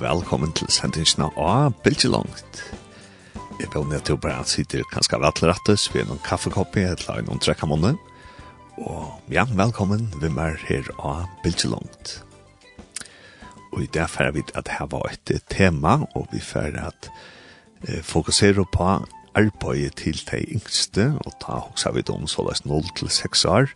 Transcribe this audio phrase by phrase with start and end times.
[0.00, 2.60] velkommen til sendingsna av Bildjelangt.
[3.60, 6.86] Jeg vil nødt til å bare sitte ganske av alle rettes, vi er noen kaffekoppi,
[6.88, 7.90] et lag noen trekkamåne.
[8.80, 12.14] Og ja, velkommen, vi er her av Bildjelangt.
[13.74, 17.10] Og i det færre vi at her var et tema, og vi færre at
[17.84, 18.86] eh, fokusere på
[19.36, 23.68] arbeidet til de yngste, og ta hoksa vi om såleis 0 til 6 år,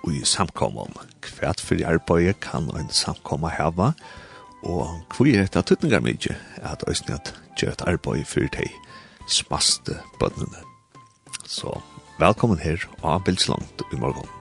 [0.00, 0.96] og i samkommet.
[1.36, 4.24] Hvert for arbeidet kan en samkommet hava, og
[4.62, 8.66] Og hvor er dette tøtninger mye at Øystein at gjør et arbeid for de
[9.28, 10.64] smaste bøndene.
[11.46, 11.80] Så
[12.18, 14.37] velkommen her og bildslangt i morgen.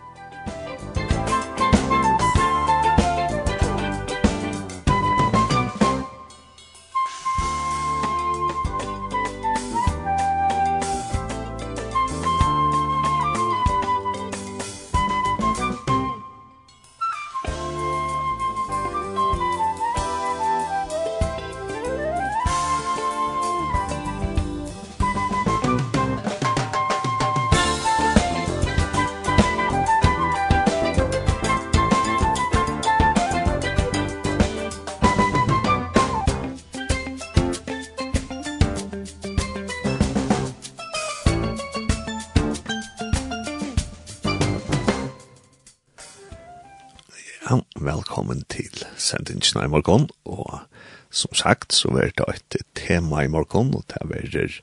[49.47, 50.59] Lutsna i morgen, og
[51.07, 54.57] som sagt så er det et tema i morgen, og det var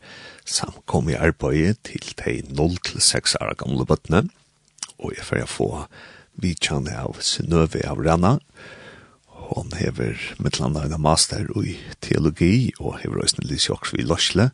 [0.45, 4.29] samkom i arbeidet til de 0-6 år gamle bøttene,
[4.99, 5.69] og jeg får få
[6.37, 8.35] vidtjene av Synøve av Rana,
[9.49, 14.51] hon hever mittlanda en master i teologi, og hever også en også i løsle,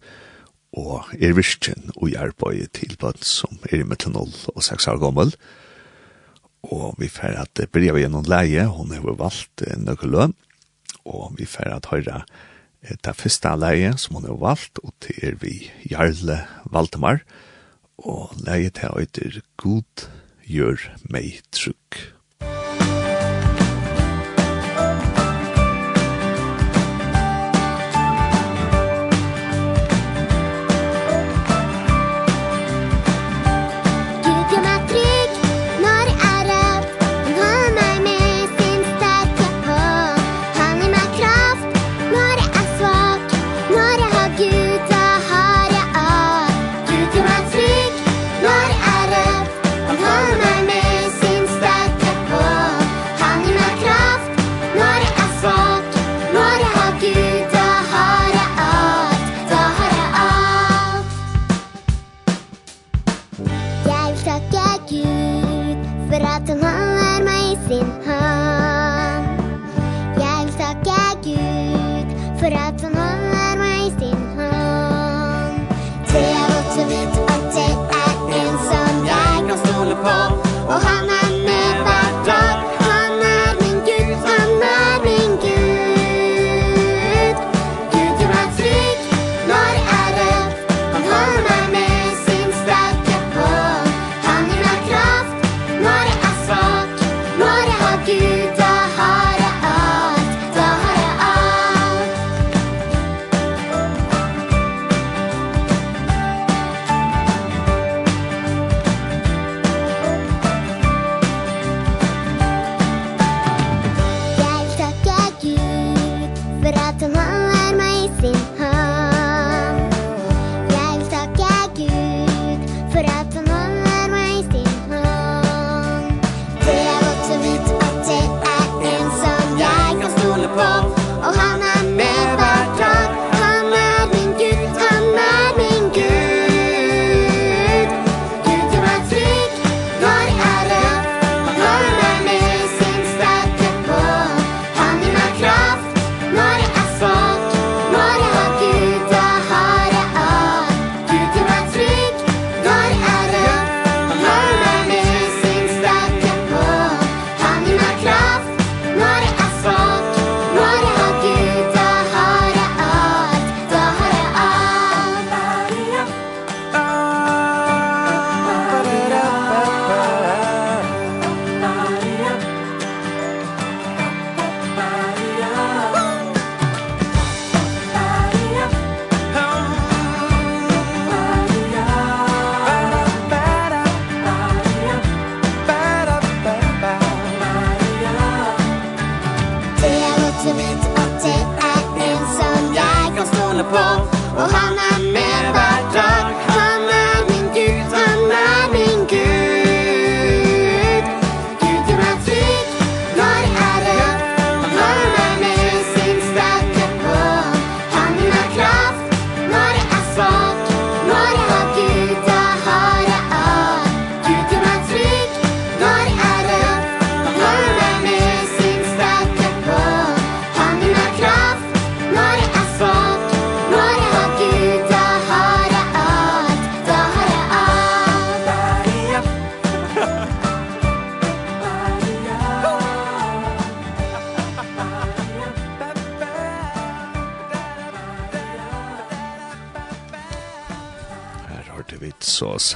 [0.79, 4.93] og er virkjen og i arbeidet til bøtt som er i mittlanda 0 og 6
[4.95, 5.70] år gammel, og
[6.67, 10.31] og vi får at det blir gjennom leie, hun har valgt nøkkelø,
[11.09, 12.23] og vi får at høyre
[12.81, 16.41] det første leie som hun har valgt, og til er vi Jarle
[16.73, 17.23] Valdemar,
[18.01, 20.09] og leie til høyder God
[20.49, 22.01] gjør meg trygg.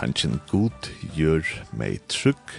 [0.05, 1.47] sannsyn God gjør
[1.81, 2.59] meg trygg,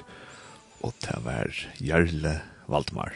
[0.82, 3.14] og det var Jarle Valdemar.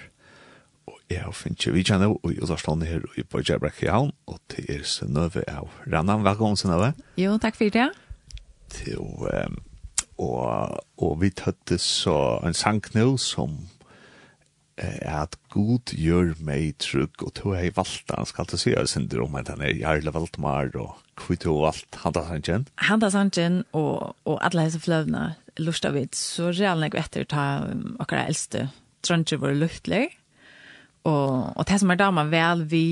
[0.86, 4.14] Og jeg har finnet vi kjenner, og jeg har stått her i Bøyjabrekk i havn,
[4.30, 6.22] og til er Sønnøve av Rannan.
[6.28, 6.92] Velkommen, Sønnøve.
[7.18, 7.88] Jo, takk for det.
[8.70, 9.58] Til, um,
[10.22, 13.58] og, og vi tatt så en sang nå som
[14.78, 18.62] er at god gjør meg trygg, og to er jeg valgt han, skal til å
[18.62, 22.68] si, jeg synder om at han er Jarle Valdemar, og kvittu og alt handa sanjen.
[22.88, 27.96] Handa sanjen og, og alle disse fløvna lustet vid, så realen jeg etter ta um,
[28.00, 28.70] akkurat eldste
[29.06, 30.10] trønner våre luftler.
[31.08, 32.84] Og, og det som er dama vel vi,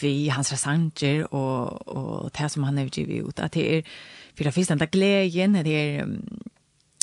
[0.00, 3.94] vi hans resanger og, og det som han er givet ut, at det er
[4.32, 6.14] for det finnes den der gleden, det er um,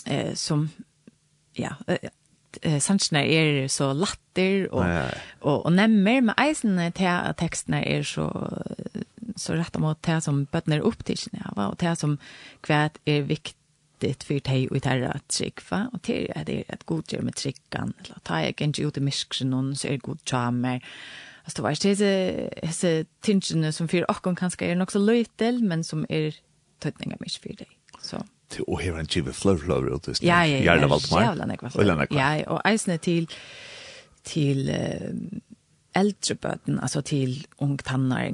[0.10, 0.70] eh, som,
[1.58, 2.10] ja, eh
[2.82, 5.20] sansene er så latter og ja, ja, ja.
[5.42, 8.26] og og nemmer men eisen til tekstene er så
[9.40, 12.18] så rätt mot det som bötner upp till sin ja, och det som
[12.62, 17.22] kvät är viktigt för dig och det att trycka och det är det att godgöra
[17.22, 20.86] med tryggan eller ta jag inte ut i misken någon så är det god tjamer
[21.44, 25.84] Alltså det var inte dessa tingene som för åkken kanske är nog så löjtel, men
[25.84, 26.36] som är
[26.80, 27.72] tøtninga mykje for deg.
[28.02, 28.22] Så.
[28.50, 31.22] Til å heve en kjive fløvløver ut, hvis ja, ja, ja, Gjerda Valdemar.
[31.22, 33.30] Ja, ja, ja, ja, ja, og eisne til,
[34.26, 35.10] til uh,
[35.94, 37.80] äldre böten alltså till ung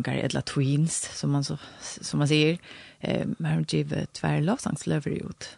[0.05, 1.57] eller tweens som man så
[2.01, 2.57] som man säger
[2.99, 5.57] eh man har givet tvär lovsångslever ut.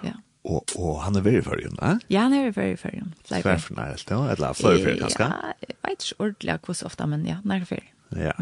[0.00, 0.12] Ja.
[0.42, 2.00] Och och han är väldigt förrän, va?
[2.08, 3.14] Ja, han är väldigt förrän.
[3.28, 5.22] Tvär för när det då eller flöver för kanske.
[5.22, 7.82] Ja, jag vet inte ordentligt hur så ofta men ja, när för.
[8.08, 8.32] Ja.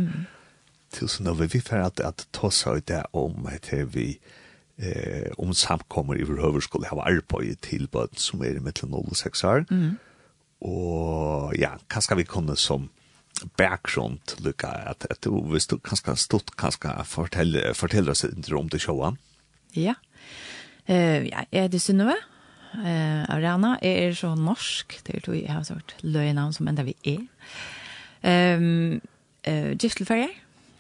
[0.91, 4.19] Till så när vi får att att ta så ut där om att vi
[4.77, 9.17] eh om samkommer i över skulle ha arbete till böten som är mellan 0 och
[9.17, 9.67] 6 år.
[9.71, 9.97] Mm
[10.65, 12.89] og ja, hva skal vi kunne som
[13.59, 18.71] background lukka at, at du, hvis du kanskje stått kanskje fortelle, fortelle oss litt om
[18.73, 19.19] det showet?
[19.77, 19.97] Ja,
[20.89, 25.51] uh, ja jeg heter Sunnøve uh, Arana, jeg er så norsk, det er to jeg
[25.53, 27.21] har sagt løgnavn som enda vi er.
[28.25, 29.03] Um,
[29.49, 30.33] uh, Giftelferger,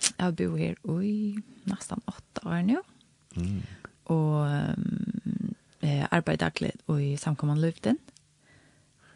[0.04, 1.34] jeg har bo her i
[1.68, 2.80] nesten åtte år nå,
[3.36, 3.60] mm.
[4.14, 7.98] og um, arbeider akkurat i samkommende luften.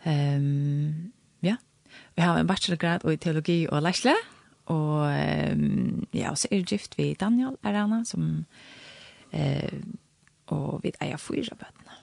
[0.06, 1.12] Um,
[1.42, 1.56] ja,
[2.16, 4.14] vi har en bachelorgrad i teologi og lærsle,
[4.66, 5.08] og
[5.52, 8.44] um, ja, så er gift vi Daniel Arana, som,
[9.32, 9.80] eh
[10.54, 11.96] og vi eier fyra bøtene.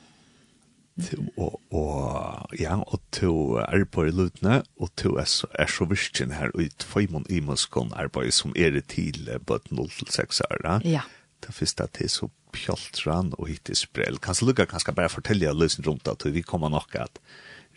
[0.95, 1.27] Mm.
[1.43, 5.27] Og, og, ja, og to arbeid i lutene, og to er,
[5.59, 9.91] er så virkelig her, og i tvøymon i imenskån arbeid som er til bøtene 0
[9.97, 10.61] til 6 år.
[10.63, 10.79] da.
[10.87, 11.03] Ja.
[11.43, 14.21] Det første til så pjoltran og hittis brell.
[14.23, 17.19] Kanskje lukka kanskje bare fortelle løsen rundt at vi kommer nok at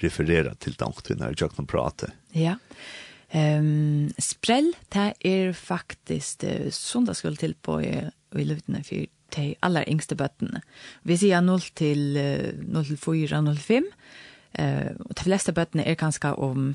[0.03, 2.13] referera til dankten her, jeg kan prate.
[2.37, 2.57] Ja.
[3.29, 9.85] Um, sprell, det er faktisk uh, sundagskull til på uh, i lutene for de aller
[9.91, 10.63] yngste bøttene.
[11.05, 13.89] Vi sier 0 til, uh, 0 til 4, 0 til 5.
[14.59, 16.71] Uh, og de fleste bøttene er kanskje om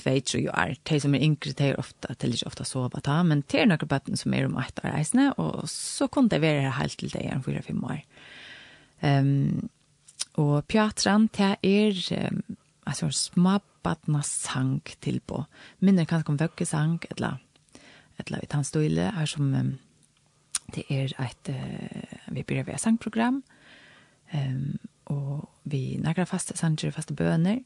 [0.00, 0.74] 2, 3 år.
[0.88, 3.60] De som er yngre, de er ofte, de er ikke ofte sove ta, men det
[3.60, 6.78] er noen bøttene som er om 1 år reisende, og så kunne det være her
[6.80, 8.00] helt til de er 4-5 år.
[9.02, 9.68] Um,
[10.38, 12.56] Og pjatran, det er um,
[12.86, 15.44] altså, smabatna sang til på.
[15.80, 17.34] Minner kan komme vøkke sang, etla,
[18.20, 19.72] etla vi tannstøyle, her som um,
[20.74, 23.42] det er et, uh, vi byrjar ved sangprogram,
[24.34, 27.58] um, og vi nærkere faste sanger, faste bøner,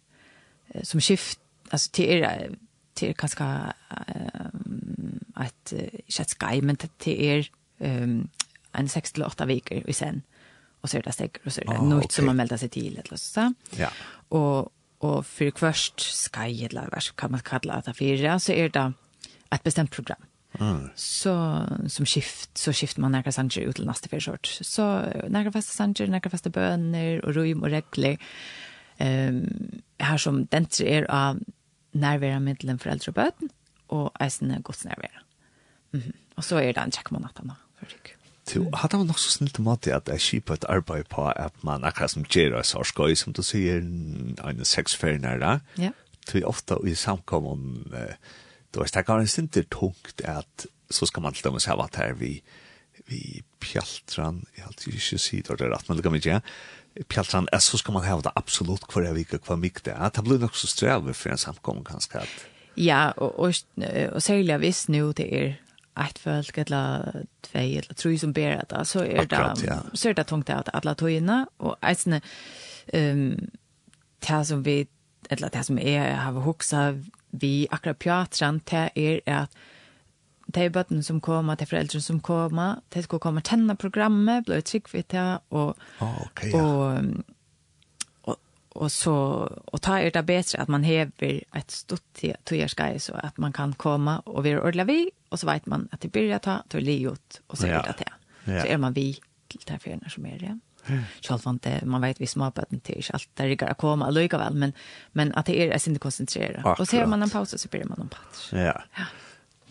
[0.74, 1.40] uh, som skift,
[1.70, 2.54] altså til er,
[2.96, 3.50] til er kanskje
[3.90, 7.48] uh, et, uh, ikke et skai, men til er
[7.80, 8.30] um,
[8.78, 10.24] en 6-8 viker i sen
[10.84, 12.14] och så är det steg och så är det ah, något okay.
[12.14, 13.54] som man melder sig till eller så.
[13.70, 13.88] Ja.
[14.28, 18.92] Och och för först sky eller vad kan man kalla det för så är det
[19.50, 20.22] ett bestämt program.
[20.58, 20.90] Mm.
[20.94, 24.46] Så som skift så skiftar man när sanger ut till nästa försort.
[24.46, 28.18] Så några fasta sanger, några fasta böner och rum och regler.
[28.96, 31.38] Ehm um, här som den är av
[31.92, 33.48] närvara medlem för äldre böten
[33.86, 35.20] och är sina gods närvara.
[35.94, 36.12] Mm.
[36.34, 38.13] Och så är det en checkmånad då för dig.
[38.44, 42.12] Så hadde nok så snilt om at jeg kjipet et arbeid på at man akkurat
[42.12, 45.54] som gjør oss har skoj, som du sier, en seksferdene da.
[45.80, 45.94] Ja.
[46.28, 51.24] Du er ofte i samkommet, du vet, det er ikke det tungt at så skal
[51.24, 52.34] man til dem og se hva det vi,
[53.08, 56.40] vi pjaltran, jeg har alltid ikke si det er rett, men det kan vi ikke,
[57.10, 60.12] pjaltran, ja, så skal man hava det absolutt hver vik og hver mik det er.
[60.14, 62.34] Det blir nok så strevet for en samkommet kanskje at...
[62.76, 63.54] Ja, og, og,
[64.12, 65.52] og særlig hvis nå det er
[65.96, 69.78] ett folk eller två eller tre som ber det så är det ja.
[69.92, 72.20] så är det tungt att alla tojna och alltså
[72.86, 73.50] ehm
[74.28, 74.86] det som vi
[75.28, 79.56] eller det som är har huxa vi akkurat pjatran det är att
[80.46, 84.44] det är bötten som kommer, det är föräldrar som kommer, det ska komma tända programmet,
[84.44, 86.58] blir trygg för det, och, oh, okay, ja.
[86.60, 86.98] och,
[88.20, 88.36] och,
[88.68, 89.16] och så,
[89.64, 93.72] och ta er det bättre att man häver ett stort tog så att man kan
[93.72, 96.78] komma och vi är ordla vid, Och så vet man att det börjar ta, då
[96.78, 98.06] är livet och så vidare till.
[98.44, 98.60] Ja.
[98.60, 100.58] Så är man vi till de färgerna som är det.
[101.28, 104.38] Själv inte, man vet vi småböten till inte allt där det går att komma lika
[104.38, 104.72] väl, men,
[105.12, 106.80] men att det är inte koncentrerat.
[106.80, 108.50] Och så har man en paus och så börjar man en paus.
[108.52, 108.82] Ja.
[108.96, 109.04] ja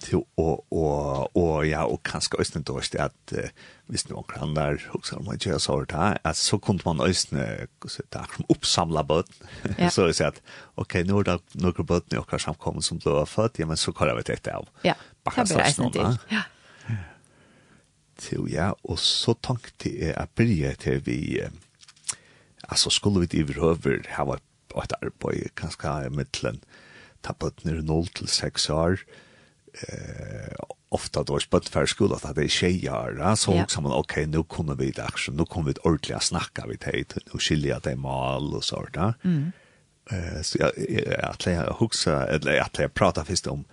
[0.03, 3.50] til og og og ja og kanskje også den dårste at uh,
[3.91, 7.67] hvis noen kan der husker om ikke så hørt her at så kunne man øsne
[7.88, 9.31] så der som oppsamla båt
[9.77, 9.89] ja.
[9.89, 10.41] så jeg sier at
[10.75, 13.91] ok nå er det noen båt i kanskje han som ble født ja men så
[13.91, 14.69] kan vi det etter av.
[14.83, 16.45] Ja det blir bare så sånn ja.
[18.19, 21.41] Til ja og så tenkte jeg at blir til vi
[22.69, 24.50] altså skulle vi i høver ha vært
[24.83, 26.62] et arbeid kanskje i midtelen
[27.24, 29.03] tappet ned 0 til 6 år,
[29.81, 30.53] eh
[30.89, 34.43] ofta då är spött för skolan att det är tjejer så också man okej nu
[34.43, 37.95] kommer vi där så nu kommer vi ordentligt att snacka vi tid och skilja det
[37.95, 39.13] mal och så där.
[39.23, 39.51] Mm.
[40.11, 40.71] Eh så jag
[41.23, 43.65] att jag huxa eller att jag prata först om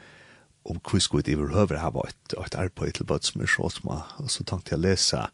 [0.62, 4.02] om hur skulle det överhuvud ha varit ett arbete till bud som är så små
[4.16, 5.30] och så tänkte jag läsa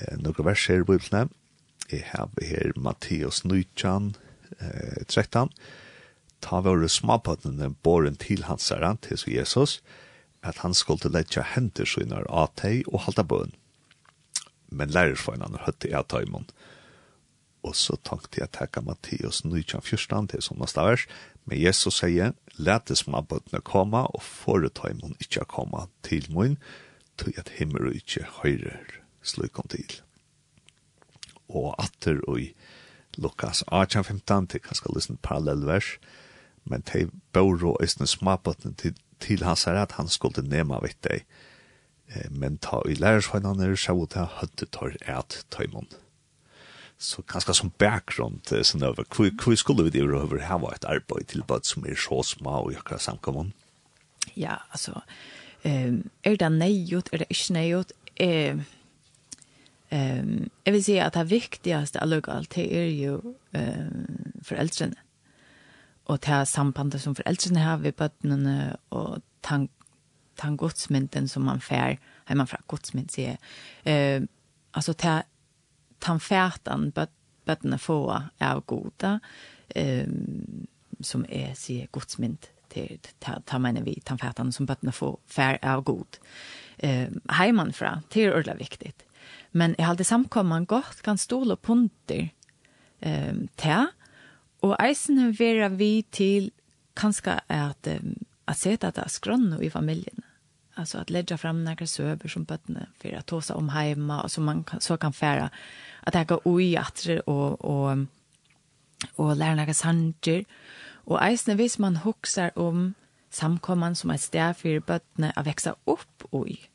[0.00, 1.28] eh, några verser i Bibeln.
[1.88, 3.64] Jag har här Matteus 9,
[4.58, 5.48] eh, 13
[6.44, 9.80] ta våre småpøttene båren til hans herre, til Jesus,
[10.44, 13.54] at han skulle letja hender sine av teg og halda bøn.
[14.68, 16.48] Men lærersføynene høtte jeg ta imon.
[17.64, 21.06] Og så tenkte jeg takka Matteus 19.14 til som neste vers,
[21.48, 26.58] men Jesus sier, lete småpøttene komme og foreta imon ikke komme til mun,
[27.16, 30.00] tog at himmel og ikkje høyrer slukom til.
[31.48, 32.50] Og atter og i
[33.16, 36.23] Lukas 18.15 til kanskje listen parallellvers, vers,
[36.64, 41.00] men de bor og østene småbøttene til, til hans her at han skulle nema vitt
[41.04, 41.26] deg.
[42.08, 45.88] Eh, men ta i lærersveinene er så ut her høtte tar et tøymon.
[46.98, 50.88] Så ganske som bakgrunn til sånn over, hvor skulle vi det over her var et
[50.88, 53.52] arbeid til bøtt som er så små og jakka samkommun?
[54.36, 55.02] Ja, altså,
[55.66, 57.92] um, er det nøyot, er det ikke nøyot?
[58.16, 58.62] Eh,
[59.92, 62.14] um, jeg vil si at det viktigste av
[62.54, 64.06] det er jo um,
[64.46, 65.03] foreldrene
[66.04, 69.70] og til sambandet som foreldrene har ved bøttene, og tank,
[70.36, 71.96] tank godsmynden som man fær,
[72.28, 74.22] hei man fra godsmynd, sier jeg.
[74.22, 74.26] Uh,
[74.74, 75.22] altså til
[76.04, 76.90] tanfærtan
[77.46, 77.98] bøttene få
[78.40, 79.18] av goda,
[79.76, 80.66] um,
[81.00, 85.84] som er, sier godsmynd, til ta ta meine vi tanfärtan som bøttene får fær av
[85.84, 86.18] god.
[86.78, 89.04] Eh heiman fra är ordla viktigt.
[89.52, 92.28] Men jeg halde samkomman godt kan stol og punter.
[93.02, 93.86] Ehm ta
[94.64, 96.52] Og eisen vera vi til
[96.96, 97.88] kanskje at,
[98.48, 100.22] at sätta det skrann i familjen.
[100.76, 104.30] Alltså att lägga fram några söber som bötterna för att ta sig om hemma och
[104.30, 105.50] så man kan, så kan färra
[106.00, 107.98] att äga oj att och och
[109.14, 110.44] och lära några sanger
[111.04, 112.94] och eisen vis man huxar om
[113.30, 116.70] samkomman som är sted for bøttene å vekse upp oj.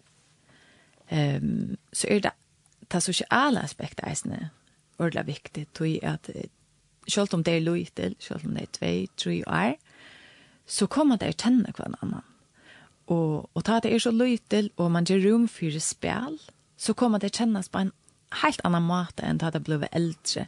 [1.10, 2.32] Ehm um, så är det
[2.88, 4.46] tas sociala aspekter eisen
[4.98, 6.30] ordla viktigt tog att
[7.10, 9.78] selv om det er løytel, selv om det er tvei, tre år,
[10.70, 12.26] så kommer det kjenne hver annan.
[13.10, 16.38] Og, og ta det er så løytel, og man gjør rom for spel,
[16.78, 17.92] så kommer det kjennes på en
[18.44, 20.46] helt annan måte enn da det ble eldre,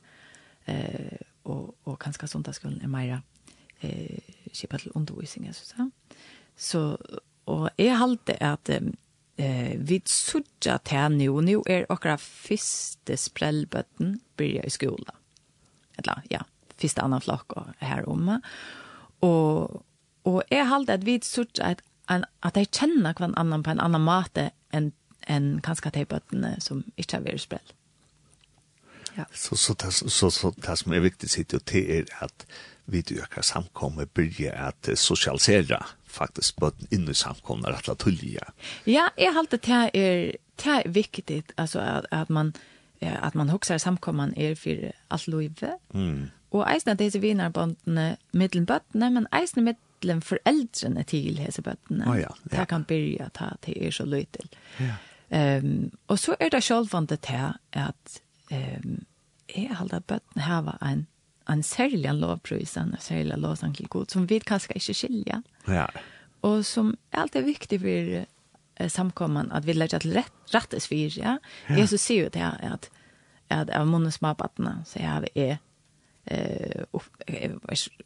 [0.69, 1.17] eh,
[1.49, 3.15] og, og kanskje søndagsskolen er mer
[3.81, 4.21] eh,
[4.53, 6.19] kjipet til undervisning, jeg synes jeg.
[6.55, 6.81] Så,
[7.49, 14.61] og jeg halte at eh, vi sudja til nå, nå er akkurat første sprellbøtten blir
[14.61, 15.17] i skolen
[15.97, 16.43] eller ja,
[16.77, 18.41] första annan flock og här omme.
[19.19, 19.85] Och
[20.23, 24.01] och är halt at vi sort att at att kjenner känner annan på en annan
[24.01, 24.91] mate en
[25.27, 27.73] än kanske att bøttene som inte har vært spel.
[29.15, 29.25] Ja.
[29.33, 32.45] Så så det så så det som er viktigt sitt och det er att
[32.85, 38.51] vi ökar samkommer at, att socialisera faktiskt på in i samkomna rett att tulja.
[38.83, 42.53] Ja, är halt det er, det är viktigt alltså att, att man
[43.01, 45.79] eh, att man huxar samkomman är för alt livet.
[45.93, 46.29] Mm.
[46.49, 52.03] Och eisne dessa vinarbandene mittlen bøttene, men eisne mittlen foreldrene til hese bøttene.
[52.03, 52.57] Oh, ja, ja.
[52.57, 54.49] Det kan byrja ta til er så løy til.
[54.79, 54.97] Ja.
[55.31, 58.19] Um, og så er det sjølvande til at
[58.51, 58.99] um,
[59.55, 61.05] jeg halda bøttene hava en,
[61.49, 65.41] en særlig lovprøys, en særlig lovsang til god, som vi kanskje ikke skilja.
[65.67, 65.85] Ja.
[66.41, 68.25] Og som er alltid viktig for
[68.89, 71.37] samkomman att vi lägger till rätt rätt svir ja.
[71.67, 71.77] ja.
[71.77, 72.89] Jesus ser ju det här att
[73.47, 74.35] att av munnen små
[74.85, 75.57] så jag är
[76.25, 76.83] eh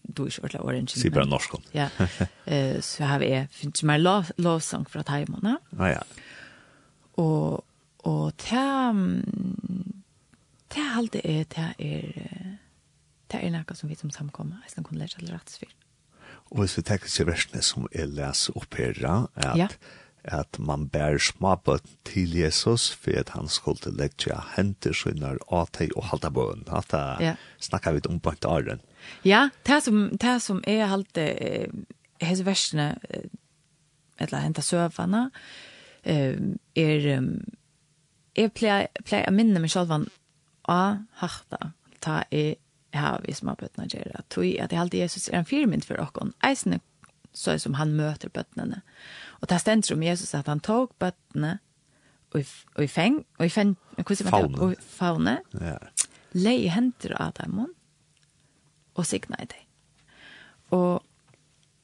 [0.01, 0.87] du är själva orange.
[0.87, 1.51] Se bara norsk.
[1.71, 1.89] Ja.
[2.45, 5.57] Eh så har vi finns mer lov lovsång från Taiwan.
[5.69, 6.03] Ja ja.
[7.23, 7.65] Och
[7.97, 8.95] och ta
[10.67, 12.57] ta allt det är ta är
[13.27, 15.69] ta är något som vi som samkomma, jag ska kunna lägga till rätt svir.
[16.27, 19.77] Och så tackar sig versen som är läs opera att
[20.31, 26.09] at man bær småbøtt til Jesus for at han skulle legge henter sine åtøy og
[26.11, 26.65] halte bøn.
[26.67, 27.35] At da ja.
[27.59, 28.81] snakker vi om på åren.
[29.23, 31.69] Ja, det som, det som er halte eh,
[32.21, 32.95] hese versene
[34.19, 35.29] eller henta søvana
[36.05, 37.07] er
[38.35, 40.05] jeg pleier, pleier å minne meg selv om
[40.71, 40.79] å
[41.21, 41.71] harta
[42.03, 42.55] ta i
[42.95, 46.79] havis mabøtna gjerra tui at jeg halte Jesus er en firmynd for okkon Eisene
[47.35, 48.81] så som han møter bøttene.
[49.41, 51.59] Og det ständer om Jesus at han tog bøttene
[52.33, 52.45] og i,
[52.75, 55.37] och i fäng och i fäng och i fäng och i fauna.
[55.61, 55.77] Ja.
[56.31, 57.67] Leie henter av dem
[58.95, 59.61] og signa i det.
[60.71, 61.03] Og,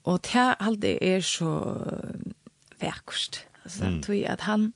[0.04, 1.76] og det här alltid er så
[2.80, 3.48] verkost.
[3.64, 4.04] Altså, mm.
[4.04, 4.74] tror at han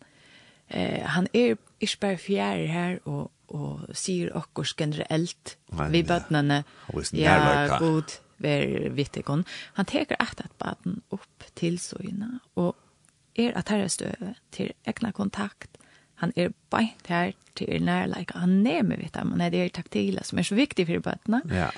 [0.70, 5.58] eh han er ikke bare fjerde her og, og sier okkurs generelt
[5.92, 6.64] vi bøtnene
[7.14, 9.46] ja, god ver vittikon.
[9.74, 12.76] Han teker at at baden opp til søgna, og
[13.36, 15.78] er at her er støve til egna kontakt.
[16.16, 18.40] Han er beint her til nærleika.
[18.40, 21.42] Han nemer vitt ham, det er taktila som er så viktig for bøtene.
[21.52, 21.70] Ja.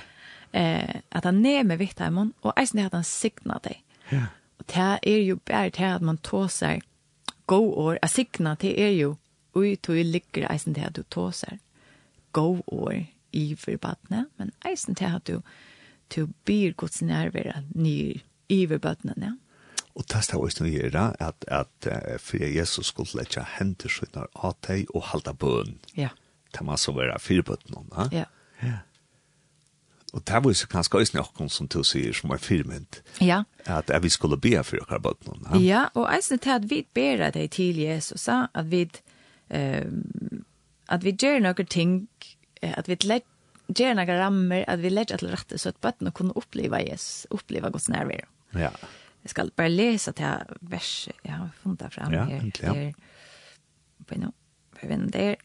[0.53, 3.81] Eh, at han nemer vitt dem, og eisen er at han signa deg.
[4.11, 4.27] Ja.
[4.59, 6.81] Og det er jo bare til at man tåser
[7.47, 9.15] gå år, at signa det er jo
[9.55, 11.57] ui tog ligger eisen til at du tåser
[12.31, 15.66] gå år i forbattene, men eisen til at du tåser
[16.09, 19.31] til byr Guds nærvera nye ja.
[19.95, 24.27] Og det er også noe gjøre at, at uh, for Jesus skulle lette hente sine
[24.35, 25.79] av deg og halda bøn.
[25.97, 26.09] Ja.
[26.53, 28.09] Det må så være fyrbøttene.
[28.13, 28.25] Ja.
[28.63, 28.77] Ja.
[30.13, 33.01] Og det var jo kanskje også noen som du sier som er firmynd.
[33.21, 33.43] Ja.
[33.65, 35.49] At at vi skulle be for dere bøttene.
[35.57, 38.87] Ja, ja og også til at vi ber deg til Jesus, at vi,
[39.49, 39.85] eh,
[40.89, 42.07] at vi gjør noen ting,
[42.61, 43.27] at vi legger
[43.67, 47.71] gjør noen rammer at vi legger til rette så at bøttene kunne oppleve Jesus, oppleve
[47.73, 48.27] Guds nærvær.
[48.55, 48.71] Ja.
[49.23, 52.39] Jeg skal bare lese til vers jeg har funnet det fram ja, her.
[52.39, 54.05] Egentlig, ja, egentlig.
[54.07, 54.31] På nå,
[54.77, 55.35] på vinden der.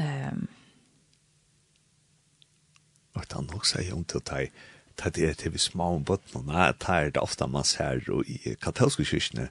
[0.00, 0.48] Um,
[3.14, 4.44] Og han også sier om til å ta
[5.00, 9.06] det det til vi små om bøttene, det er det ofte man ser i katolske
[9.08, 9.48] kyrkene,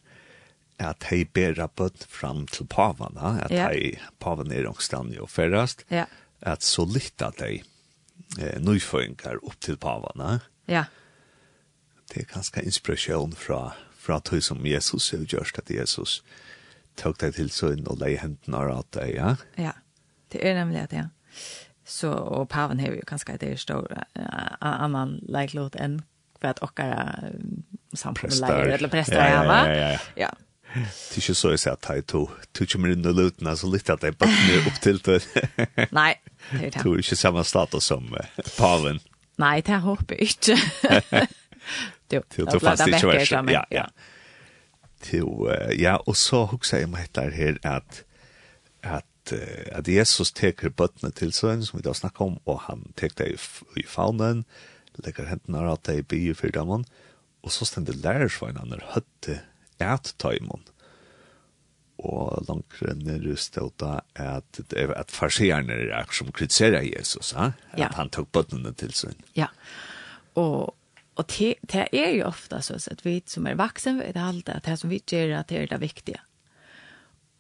[0.80, 6.06] at de ber bøttene fram til pavene, at de pavene er ångstene jo færrest, ja
[6.42, 7.64] at så litt lytta deg
[8.40, 10.40] eh, nøyføringar opp til pavane.
[10.70, 10.86] Ja.
[12.10, 16.20] Det er ganske inspirasjon fra, fra tog som Jesus er gjørst at Jesus
[17.00, 19.36] tok deg til sønn og leie hendene av at deg, ja?
[19.60, 19.74] Ja,
[20.34, 21.08] det er nemlig at, ja.
[21.90, 26.02] Så, og paven har jo ganske det er stor uh, annan leiklot enn
[26.40, 27.64] for at okkara um,
[27.98, 30.04] samfunnet leier, eller prester, ja, ja, ja, ja.
[30.26, 30.30] ja.
[30.74, 33.48] Det er ikke så jeg sier at jeg tog tog ikke mer inn och luten,
[33.48, 35.20] altså litt at jeg bara nu opp til det.
[36.00, 36.14] Nei,
[36.52, 36.84] det er det.
[36.84, 39.00] Du är inte samma status som uh, paven.
[39.38, 41.28] Nei, det håper jeg ikke.
[42.10, 43.88] Du, jag bläddar bäcker som Ja, ja.
[45.12, 48.04] Jo, ja, og så husker jeg meg etter her at
[48.84, 52.92] at, uh, at Jesus teker bøttene til sönen som vi da snackar om og han
[52.98, 53.38] teker det i,
[53.80, 54.46] i faunen
[54.96, 56.84] lägger händerna att det är bi for dem
[57.42, 59.40] og så ständer lärarsvagnarna høtte
[59.80, 60.64] at tøymon.
[62.00, 63.84] Og langre nere stod
[64.16, 67.52] at, at farsierne er som kritiserer Jesus, ha?
[67.74, 67.90] at ja.
[67.98, 69.18] han tok bøttene til sin.
[69.36, 69.52] Ja,
[70.36, 70.76] og
[71.20, 74.64] Og det, det er jo ofta så at vi som er vaksen vet alt at
[74.64, 76.22] det som vi gjør at det er det viktige.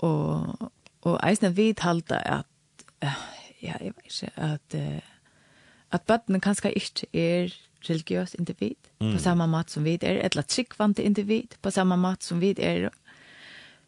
[0.04, 0.72] Og,
[1.08, 2.46] og eisen vi talte at,
[3.02, 3.14] ja,
[3.62, 4.76] jeg vet ikke, at,
[5.92, 7.56] at bøttene kanskje ikke er
[7.88, 9.14] religiøs individ, mm.
[9.14, 12.90] på samme måte som vi er, eller tryggvante individ, på samme måte som vi er.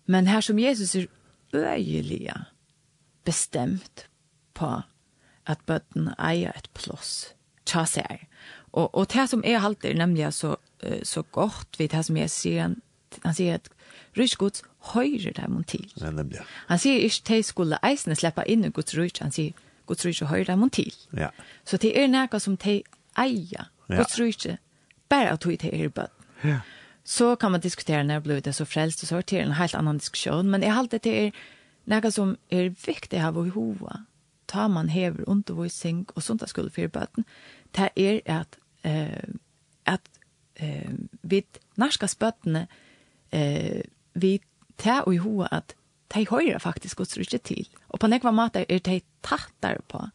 [0.05, 1.07] Men her som Jesus er
[1.53, 2.31] øyelig
[3.25, 4.07] bestemt
[4.53, 4.81] på
[5.47, 7.33] at bøtten eier et plås,
[7.65, 8.27] tja seg.
[8.71, 10.55] Og, og det som er halter, nemlig så,
[11.03, 12.81] så godt ved det som Jesus sier, han,
[13.25, 13.69] han sier at
[14.17, 15.93] Rysk Guds høyre dem til.
[16.01, 16.39] Ja, nemlig.
[16.67, 19.55] Han sier ikke de skulle eisene slippe inn i Guds rysk, han sier
[19.87, 20.91] Guds rysk høyre dem til.
[21.17, 21.29] Ja.
[21.65, 22.81] Så det er noe som de
[23.19, 23.97] eier Ja.
[23.97, 24.57] Guds rike.
[25.09, 26.11] Bare at det er bøtt.
[26.43, 26.59] Ja.
[27.03, 29.97] Så kan man diskutera när blev det så frälst och så till en helt annan
[29.97, 31.31] diskussion, men jag håller det är
[31.83, 33.99] något som är viktigt att ha i huvudet.
[34.45, 37.23] Ta man hever ont och i säng och sånt där skulle för bötten.
[37.71, 39.23] Det är att eh
[39.83, 40.09] att
[40.55, 42.67] eh vid norska spöttene
[43.31, 43.81] eh
[44.13, 44.39] vi
[44.75, 45.75] tar och i hoa att
[46.07, 47.67] de høyre faktisk Guds rike til.
[47.89, 50.09] Og på nekva måte er de tattar på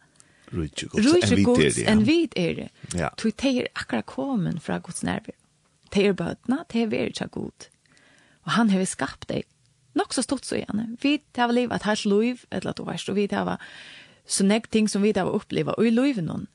[0.53, 1.87] Rujtje gods enn vid er det.
[1.91, 2.69] Enn vid er det.
[2.95, 3.11] Ja.
[3.19, 5.35] Tog det er akkurat kommet fra gods nerver.
[5.95, 7.69] Det er bøtna, det er vært så god.
[8.47, 9.47] Og han har skapt deg.
[9.97, 10.91] Nok så stort så gjerne.
[11.03, 13.57] Vi tar liv et hans liv, et eller annet verst, og vi tar
[14.27, 16.47] så nek ting som vi tar oppleva, og i liv noen.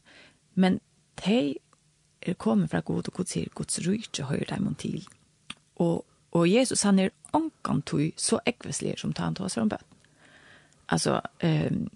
[0.56, 0.80] Men
[1.24, 1.56] de
[2.22, 5.08] er kommet fra god, og god sier, Guds rujtje høyre dem til.
[5.82, 9.70] Og, og Jesus han er ankan tog så ekveslig som tar han til oss om
[9.70, 9.88] bøten.
[10.92, 11.90] Alltså, um,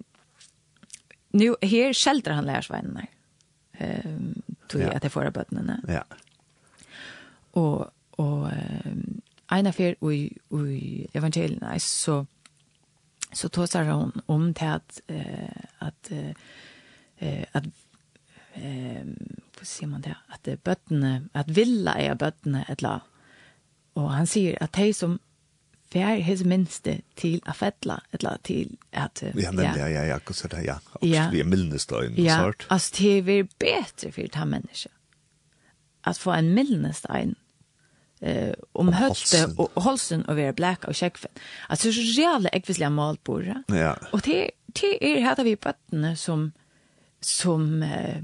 [1.36, 3.08] nu här skälter han lärsvänner.
[3.72, 5.82] Ehm tog jag att det förra bötterna.
[5.88, 6.04] Ja.
[7.52, 8.50] Och och
[9.48, 12.26] en affär i i evangelierna så
[13.34, 16.12] så tar hon om till att eh att
[17.18, 17.66] eh att
[18.54, 19.06] eh
[19.58, 23.02] vad säger man det att bötterna att villa är bötterna ett la.
[23.94, 25.20] Och han säger att de som
[25.94, 29.22] fær his minste til å fettla, eller til at...
[29.36, 30.78] Ja, men ja, ja, ja, akkurat det, ja.
[30.96, 32.38] Absolutt, vi er mildnestein, ja.
[32.42, 32.68] sånt.
[32.68, 34.94] Ja, altså det blir bedre for det her mennesket.
[36.06, 37.36] At få en mildnestein
[38.22, 41.34] eh, om høtte og holsen og være blek og kjekkfen.
[41.70, 43.58] Altså så reale ekvislige mål på det.
[43.74, 43.96] Ja.
[44.14, 44.42] Og det,
[44.78, 46.52] det er her vi bøttene som,
[47.22, 48.22] som eh,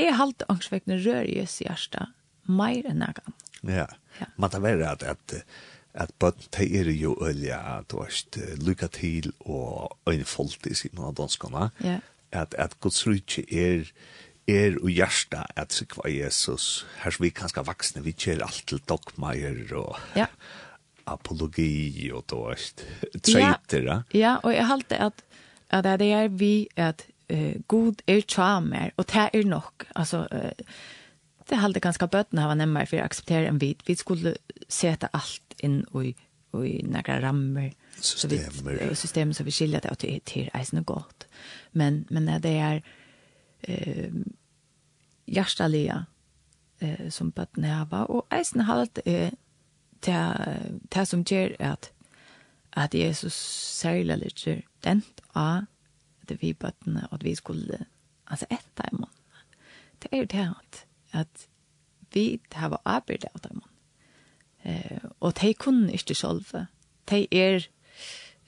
[0.00, 2.12] er halvt angstvekkende rør i oss i hjertet,
[2.48, 3.38] mer enn jeg kan.
[3.62, 3.86] Ja,
[4.18, 4.26] ja.
[4.42, 5.36] man tar være at, at
[5.94, 11.04] at bøtten te er jo ølja at du er lykka til og øynefolt i siden
[11.04, 12.00] av danskene, yeah.
[12.32, 13.88] at, at Guds rydtje er
[14.48, 19.74] er og hjärsta at sikva Jesus, her vi kanskje vaksne, vi kjer alt til dogmaier
[19.78, 20.26] og ja.
[21.06, 22.54] apologi og då,
[23.22, 23.82] treiter.
[23.82, 25.22] Ja, ja og jeg halte at,
[25.70, 30.66] at det er vi at uh, god er tjamer, og det er nok, altså, uh,
[31.52, 33.72] det halde ganska bøtten hava nemmar for å akseptere enn vi.
[33.86, 34.34] Vi skulle
[34.72, 36.14] seta alt inn i,
[36.58, 37.72] i några rammer.
[37.98, 38.50] Systemer.
[38.50, 41.28] Så vi, systemer så vi skiljer det, og det er til eisen godt.
[41.72, 42.82] Men, men det er
[43.68, 44.16] eh,
[45.30, 46.02] hjertelige
[46.80, 49.34] eh, som bøtten hava, og eisen halde er
[50.02, 50.22] det,
[50.90, 51.92] det som gjør at
[52.72, 53.32] at Jesus
[53.82, 55.02] særlig litt den
[55.34, 55.66] av
[56.28, 57.86] det vi bøttene, og at vi skulle,
[58.26, 59.58] altså etter i måneden.
[60.02, 61.46] Det er jo det at at
[62.12, 63.62] vi har arbeidet av dem.
[64.62, 66.44] Eh, og de kunne ikke selv.
[67.10, 67.66] De er...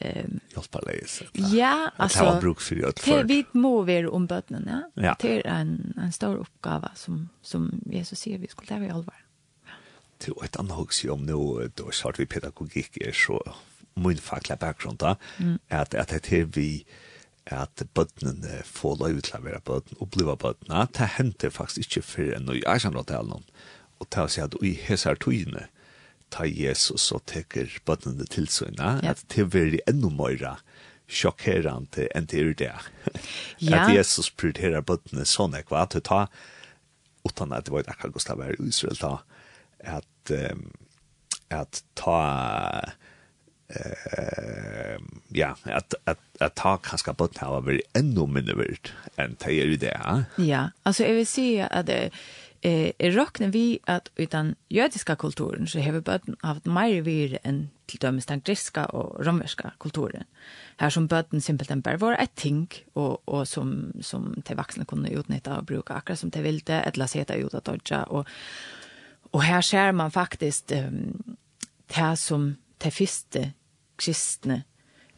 [0.01, 1.23] Eh, Hjelpa leis.
[1.53, 2.19] Ja, altså...
[2.19, 3.23] Det var bruk for det før.
[3.31, 4.81] Vi må være om bøtene, ja.
[5.11, 5.15] ja.
[5.21, 9.21] Det er en, en stor oppgave som, som Jesus sier vi skulle leve i alvor.
[10.23, 11.41] Til et annet høyse om nå,
[11.77, 13.41] da svart vi pedagogikk er så
[13.95, 15.59] min fakla bakgrunn da, mm.
[15.71, 16.69] at, at det er vi...
[16.83, 17.04] Eh,
[17.53, 22.37] at bøttene får lov til å være bøttene, oppleve bøttene, det henter faktisk ikke for
[22.37, 23.45] en nøy æsjanrådtalen,
[24.01, 25.67] og det er å si at i hesar togene,
[26.33, 29.13] ta Jesus og teker bøttene til søgna, ja.
[29.13, 30.41] at det blir enda mer
[31.05, 32.73] sjokkerende enn det er det.
[33.61, 33.85] ja.
[33.85, 36.33] At Jesus prioriterer bøttene sånn, ekva, at du tar,
[37.29, 39.15] utan at det var akkurat Gustav her i Israel, ta,
[39.85, 40.67] at, um,
[41.53, 42.19] at ta,
[43.69, 44.99] eh
[45.29, 49.61] ja att att att ta kanske på att ha väl ännu mindre vilt än det
[49.61, 50.25] är det.
[50.37, 52.11] Ja, alltså jag vill säga att eh
[53.01, 57.99] rocken vi att utan judiska kulturen så har vi börjat haft mer vir än till
[57.99, 60.25] dömes den grekiska och romerska kulturen.
[60.77, 65.11] Här som början simpelthen bara var ett ting och, och som, som till vuxna kunde
[65.11, 68.03] utnyttja och bruka akkurat som till vilde, ett laseta ut att dodja.
[68.03, 68.27] Och,
[69.31, 71.37] och här ser man faktiskt um,
[71.87, 73.45] det som de første
[74.01, 74.63] kristne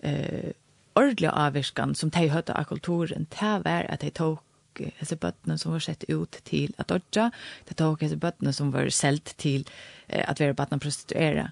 [0.04, 0.52] eh,
[0.96, 4.42] ordentlige avvirkan som de hørte av kulturen, det var at de tok
[4.76, 7.30] disse bøttene som var sett ut til at dodja,
[7.68, 9.64] de tok disse bøttene som var selt til
[10.08, 11.50] eh, at være bøttene prostituere.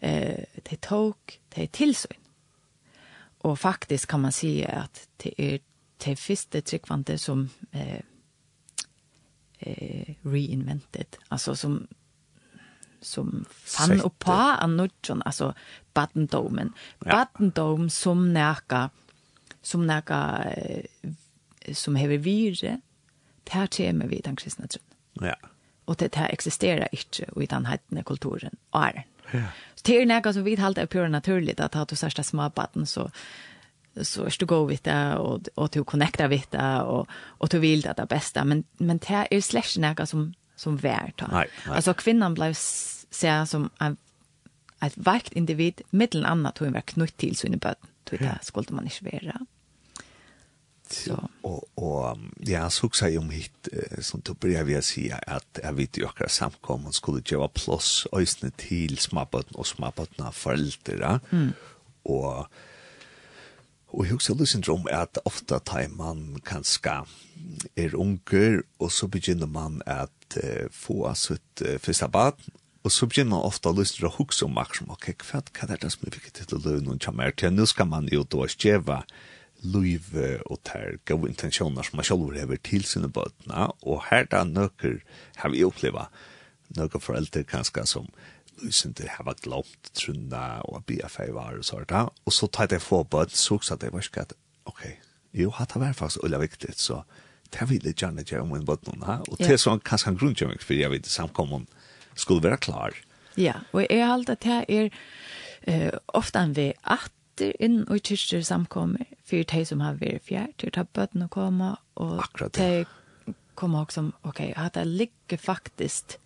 [0.00, 2.18] Eh, de tok, de tilsyn.
[3.42, 5.58] Og faktisk kan man si at det er
[6.04, 8.00] de første tryggvante som eh,
[9.60, 11.88] eh, reinvented, altså som
[13.02, 15.54] som fann upp på annutjon alltså
[15.94, 16.72] Battendomen.
[16.98, 18.90] Battendom som näka
[19.62, 20.44] som näka
[21.72, 22.80] som hever vire
[23.44, 24.84] per tema vid den kristna tron.
[25.12, 25.36] Ja.
[25.84, 28.56] Och det här existerar inte i den heidne kulturen.
[28.72, 29.06] Är.
[29.30, 29.42] Ja.
[29.74, 32.50] Så det är näka som vi halt är pure naturligt att ha du största små
[32.50, 33.10] batten så
[34.00, 37.58] så är du gå vid det och, och du connectar vid det och, och du
[37.58, 38.44] vill det det bästa.
[38.44, 41.26] Men, men det är släckst näka som som vær ta.
[41.32, 41.50] Nej.
[41.66, 43.96] Alltså kvinnan blev ser som en
[44.82, 47.74] ett vakt individ mitteln annat hon var knutt till så inne på
[48.10, 49.46] det skulle man inte vara.
[50.90, 51.28] Så.
[51.42, 53.68] og och ja, så också jag om hit
[54.00, 58.50] som då börjar vi se att jag vet ju också samkommen skulle ge plus til
[58.50, 61.20] till og och smabbotna foreldre.
[61.30, 61.52] Mm.
[62.02, 62.46] Och
[63.92, 67.02] Og jeg husker syndrom er at ofte tar man kanskje
[67.76, 72.40] er unger, og så begynner man at uh, få av sitt uh, første bad,
[72.82, 75.68] og så begynner man ofte lyst til å huske om akkurat som, ok, hva, hva
[75.68, 77.52] er det som er viktig til å lønne noen kommer til?
[77.52, 79.02] Nå skal man jo da skjeve
[79.62, 84.42] løyve og ter gode intensjoner som man selv har til sine bøtene, og her da
[84.48, 85.02] nøkker
[85.38, 86.08] har vi opplevd
[86.78, 88.08] nøkker foreldre kanskje som
[88.70, 91.92] synte har vært glomt trunna og bia feivar og sånt.
[91.92, 94.34] Og så tar jeg få bøtt, så også at jeg var at,
[94.70, 94.82] ok,
[95.32, 97.02] jo, hatt det vært faktisk ulla viktig, så
[97.52, 99.18] det vil jeg gjerne gjøre om en bøtt noen, ha?
[99.28, 101.66] Og det er sånn kanskje en grunn til meg, for jeg vet samkommen
[102.14, 102.96] skulle være klar.
[103.40, 104.90] Ja, og jeg har alltid at det er
[105.68, 110.56] uh, ofte en vei atter inn og kyrkjer samkommer, for de som har vært fjert,
[110.60, 112.82] til å ta bøttene og komme, og Akkurat, ja.
[113.26, 116.18] de kommer også som, ok, at det ligger faktisk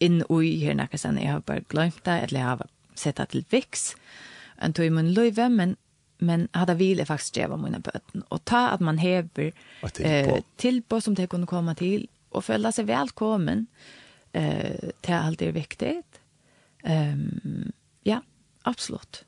[0.00, 2.66] inn ui her nekka sen, jeg har bare glemt det, eller jeg har
[2.98, 3.94] sett det til viks,
[4.60, 5.76] en tog i min løyve, men,
[6.18, 9.52] men hadde vil faktiskt faktisk dreva mine bøten, og ta at man hever
[10.00, 13.66] eh, tilbå som det kunne komme til, og føle seg velkommen
[14.36, 15.94] eh, til alt det er viktig.
[16.84, 17.72] Um,
[18.06, 18.20] ja,
[18.64, 19.24] absolutt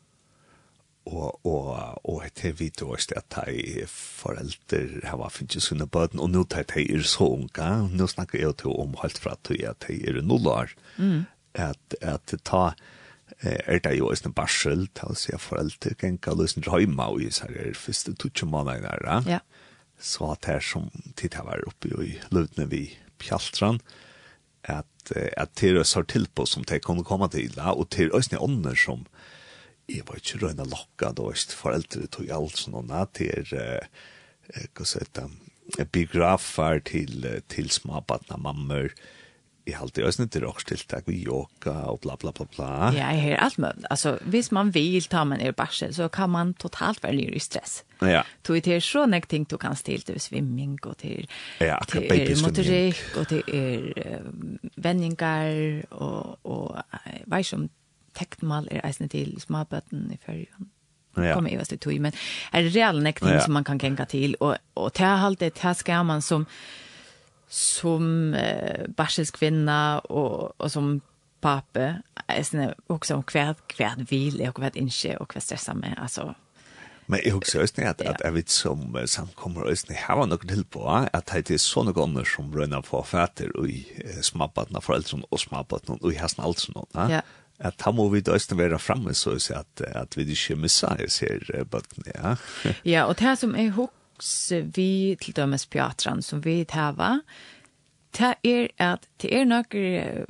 [1.07, 6.45] og og og hetta vit og at tei foreldur hava finnst sunna barn og nú
[6.47, 9.99] tei tei er så unga nú snakka eg til om halt frá tei at tei
[10.07, 11.25] er nullar mm.
[11.55, 12.75] at at ta
[13.41, 17.21] er det jo en barsel til å si at foreldre kan ikke løse en og
[17.23, 19.23] gjøre seg er første tutsi måneder der.
[19.27, 19.41] Ja.
[19.99, 22.83] Så at her som tid jeg var oppe i løvdene vi
[23.19, 23.81] pjaltran,
[24.63, 28.39] at, at det er så til på som det kunne komme til, og til øsne
[28.39, 29.07] ånder som,
[29.93, 33.89] jeg var ikke røyne lokka, da var ikke foreldre tog alt sånn og natt eh,
[34.75, 35.33] hva så heter
[35.77, 38.93] det, biografer til, til smabatna mammer,
[39.65, 42.93] i halte det ösnet till rockstiltak vi yoga og bla bla bla bla.
[42.97, 43.87] Ja, jag är allt möjligt.
[43.91, 47.85] Alltså, hvis man vill ta man er barsel så kan man totalt välja i stress.
[48.01, 48.25] Ja.
[48.43, 51.29] Du är så näck ting du kan till till swimming och till
[51.59, 54.59] ja, till er motorik och till er um,
[55.91, 56.77] og, och, och
[57.27, 57.69] vet som
[58.19, 60.71] tektmal er eisne til småbøtten i fyrrjøn.
[61.17, 61.35] Ja.
[61.35, 62.15] Kommer i tog, men
[62.53, 63.43] er det reell nekting ja.
[63.45, 66.47] som man kan kenka til, og, og til alt det, til skal man som,
[67.53, 70.95] som eh, barselskvinna og, og som
[71.43, 71.99] pape,
[72.33, 76.33] eisne også om hver, hver vil og hver innskje og hver stressa med, altså,
[77.07, 80.63] Men jeg husker også at, at jeg vet som samkommer også, jeg har noe til
[80.65, 83.83] på at det er sånne ganger som brønner på fæter og i
[84.23, 86.87] smabattene, foreldrene og smabattene og i hesten alt sånn.
[87.11, 87.21] Ja
[87.63, 90.59] at han må vi da også være fremme så å si at, at vi ikke
[90.59, 92.37] misser jeg ser bøttene, ja.
[92.95, 94.35] ja, og det som er hos
[94.75, 97.21] vi til dømes pjatran som vi tæva,
[98.19, 100.27] det er at det er noen,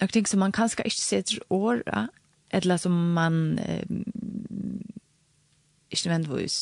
[0.00, 2.08] noen ting som man kanskje ikke setter åra,
[2.54, 3.86] eller som man eh,
[5.90, 6.58] ikke nødvendigvis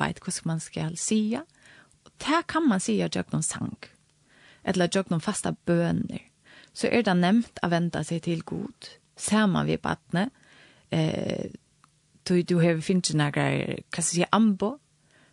[0.00, 1.42] vet hva man skal sige.
[2.04, 3.78] Og det kan man sige at jeg noen sang,
[4.64, 6.26] eller jeg noen fasta bøner.
[6.74, 10.28] Så er det nevnt å vente seg til god, saman vi badne,
[10.90, 11.50] eh,
[12.24, 13.50] du, du har finnes nægra,
[13.92, 14.76] hva skal jeg ambo,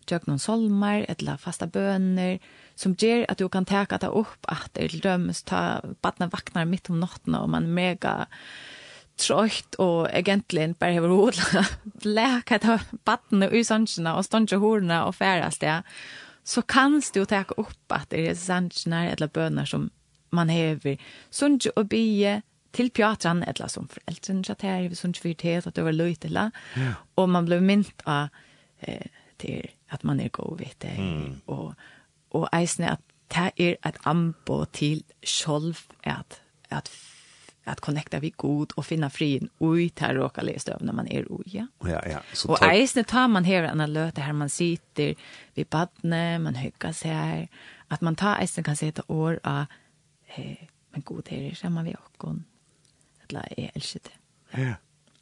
[0.09, 2.41] tjøk noen solmar, eller fasta bøner,
[2.79, 6.67] som gjør at du kan teka det opp at det er dømes, ta badne vaknar
[6.69, 8.25] midt om natten, og man mega
[9.21, 11.63] trøyt, og egentlig bare har hodla,
[12.17, 15.81] leka ta badne i sannsjene, og ståndje horna, og færast det,
[16.43, 19.91] så kan du teka opp at det er sannsjene, eller bøner som
[20.31, 20.97] man hever,
[21.31, 22.39] sunnsje og bie,
[22.71, 26.25] till Piatran eller som foreldren satt her, vi sånt för det att det var løyt,
[26.25, 26.51] eller?
[27.15, 28.27] Och man blev mynt av
[28.79, 29.05] eh
[29.41, 31.41] till att man är god vet det mm.
[31.45, 31.73] och
[32.29, 36.91] och eisne att det er et ambo till själv att att
[37.65, 41.31] at connecta vi god och finna frin ut här råka alla stöv när man är
[41.31, 41.67] ui, Ja.
[42.05, 42.19] Ja.
[42.33, 45.15] Så och eisne tar man här en løte här man sitter
[45.53, 47.11] vid badne, man hyggar seg.
[47.11, 47.47] Här
[47.87, 49.65] att man tar eisne kan sätta år av
[50.35, 52.43] eh, men god är det sammen vi och kon
[53.31, 54.13] eller jeg elsker det.
[54.57, 54.75] Ja,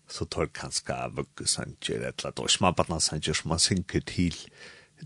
[0.09, 4.35] så tar kanskje vøkke sanger eller da smabatna sanger som man synker til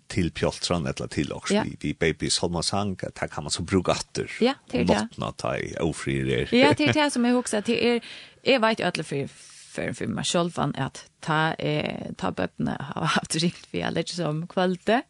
[0.09, 1.61] til pjoltran eller til og ja.
[1.67, 4.95] vi, vi baby solma sang at her kan man så bruka atter ja, til det.
[4.95, 6.49] Nåttna ta i ofrirer.
[6.49, 7.99] Ja, til det som jeg husker, til er,
[8.43, 9.27] jeg vet jo alle for
[9.73, 14.47] för för mig själv att ta eh, ta böckerna har haft rikt för alla som
[14.47, 15.01] kvalitet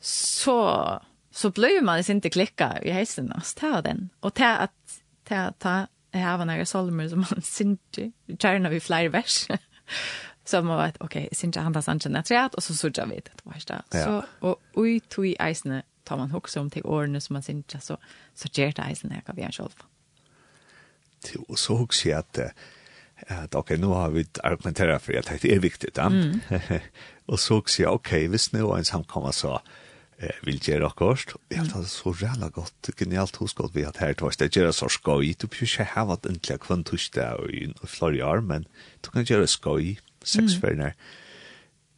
[0.00, 5.52] så så blev man inte klicka i hästen och ta den och ta att ta
[5.58, 9.46] ta jeg har noen solmer som han synte, kjærne vi flere vers.
[10.48, 13.22] så man vet, ok, jeg synte han tar sannsyn etter treet, og så sørger vi
[13.24, 13.80] det, var det.
[13.94, 17.80] Så, og ui tog i eisene, tar man hokse om til årene som man synte,
[17.80, 17.96] så,
[18.34, 19.84] så gjør det eisene jeg kan vi en selv.
[21.48, 22.56] Og så hokse jeg at,
[23.30, 26.08] at ok, nå har vi argumenteret for at det er viktig, da.
[26.08, 26.40] Mm.
[27.30, 29.60] og så hokse jeg, ok, hvis nå en samkommer så
[30.22, 31.34] eh, vil gjøre akkurat.
[31.50, 34.38] Jeg har det så reella godt, genialt hos godt vi at her tors.
[34.40, 35.34] Det gjør så skoj.
[35.36, 38.66] Du bør ikke ha vært endelig kvann torsdag i flere år, men
[39.04, 40.92] du kan gjøre skoj, seks mm.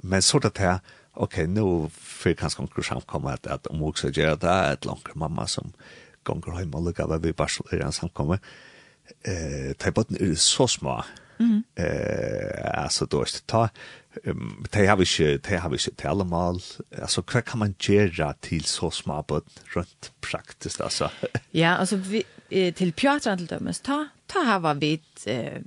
[0.03, 0.81] Men så det her,
[1.15, 5.47] ok, nå får kanskje noen samkommet at, at om også gjør det, et langere mamma
[5.49, 5.73] som
[6.25, 8.41] ganger hjemme og lukker hva vi bare slår i en samkommet.
[9.25, 11.03] Eh, Tøybåten er så små,
[11.39, 11.63] Mm.
[11.75, 13.69] Eh, alltså då är ta
[14.25, 16.61] um, det har vi inte det har vi inte tala mal
[17.03, 21.11] alltså vad kan man göra till så små bud runt praktiskt alltså.
[21.51, 22.25] ja, alltså vi
[22.73, 25.63] till Piotr till dömes ta ta har vi eh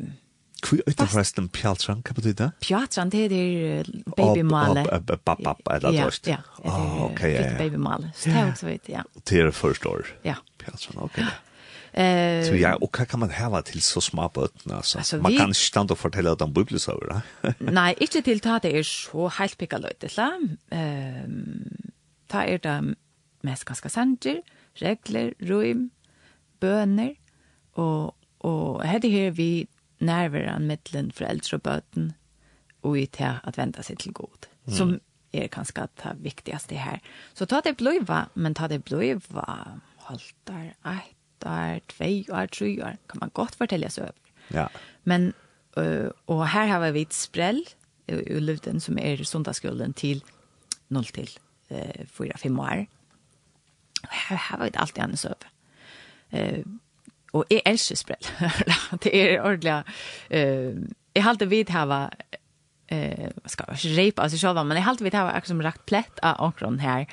[0.61, 2.51] Kvi ut av resten Pjaltran, kan betyr det?
[2.59, 3.85] Pjaltran, det er
[4.17, 5.01] babymale.
[5.23, 6.71] Bap, bap, eller det Ja, ja.
[6.71, 7.57] Oh, okay, ja, ja.
[7.57, 9.03] Babymale, så det er også vidt, ja.
[9.29, 10.07] Det er første år?
[10.23, 10.35] Ja.
[10.57, 11.17] Pjaltran, ok.
[11.17, 11.29] Ja.
[11.97, 14.97] Eh Så ja, och kan man häva till så små bötterna alltså.
[14.97, 15.17] alltså.
[15.17, 15.37] Man vi...
[15.37, 17.21] kan inte stanna och fortälla dem de biblis över.
[17.59, 20.31] Nej, inte till ta det är så helt picka löjte, la.
[20.71, 21.93] Ehm
[22.27, 22.95] ta er det
[23.43, 24.41] mest ganska sanger,
[24.81, 25.91] regler, rum,
[26.59, 27.15] bøner
[27.73, 29.67] og og hade her vi
[29.99, 32.13] nærværan mittlen foreldre og bøten
[32.83, 34.47] og i til at venda seg til god.
[34.65, 34.73] Mm.
[34.73, 34.99] Som
[35.33, 36.99] er kanskje det viktigaste her.
[37.33, 42.97] Så ta det bløyva, men ta det bløyva haltar ett år, två år, tre år
[43.07, 44.15] kan man gott fortälja sig över.
[44.47, 44.69] Ja.
[45.03, 45.33] Men
[45.77, 47.65] uh, och här har vi ett sprell
[48.07, 50.23] i Luten som är söndagsskulden till
[50.87, 51.29] 0 till
[51.67, 52.85] eh, 4-5 år.
[54.03, 55.49] Och här har vi alltid annars över.
[56.29, 56.65] Eh,
[57.31, 58.51] och jag älskar sprell.
[59.01, 59.83] det är ordentliga...
[60.29, 60.73] Eh,
[61.13, 62.13] jag har alltid vid här
[62.87, 65.85] eh vad ska jag repa alltså själva men jag har alltid vid här som rakt
[65.85, 67.07] plätt av ankron här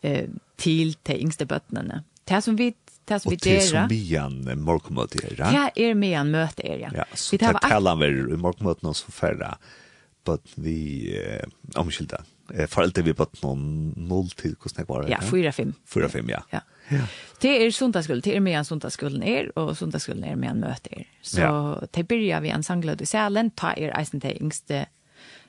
[0.00, 2.04] eh till till yngste bötterna.
[2.24, 2.74] Det som vi
[3.08, 3.58] det som vi derer.
[3.58, 5.52] Og til som mian morgenmøte er, ja?
[5.54, 6.94] Ja, er mian møte er, ja.
[7.02, 9.54] ja så vi tar talen vi i morgenmøtene som færre,
[10.28, 10.78] but vi,
[11.16, 11.44] eh,
[11.80, 12.22] omkylda,
[12.54, 15.08] eh, foreldre vi bøtt noen noll til hvordan jeg var.
[15.12, 15.72] Ja, 4-5.
[15.88, 16.42] 4-5, ja.
[16.52, 16.64] ja.
[16.88, 17.04] Ja.
[17.42, 20.92] Det er sundagsskolen, det er med en sundagsskolen er, og sundagsskolen er med en møte
[21.02, 21.08] er.
[21.22, 21.50] Så ja.
[21.94, 24.86] det byrja vi en sanglød i salen, ta er eisen til yngste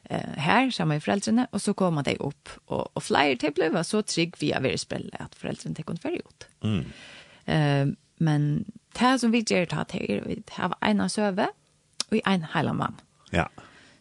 [0.10, 2.52] eh, her, sammen med foreldrene, og så kommer de opp.
[2.68, 6.50] Og, og flere til ble så trygg via verespillet at foreldrene til kunne føre ut.
[6.64, 6.84] Mm.
[7.50, 7.88] Eh,
[8.20, 8.46] men
[9.00, 11.50] det som vi gjør ta til, er vi har en av søve
[12.10, 12.98] og en hele mann.
[13.34, 13.48] Ja.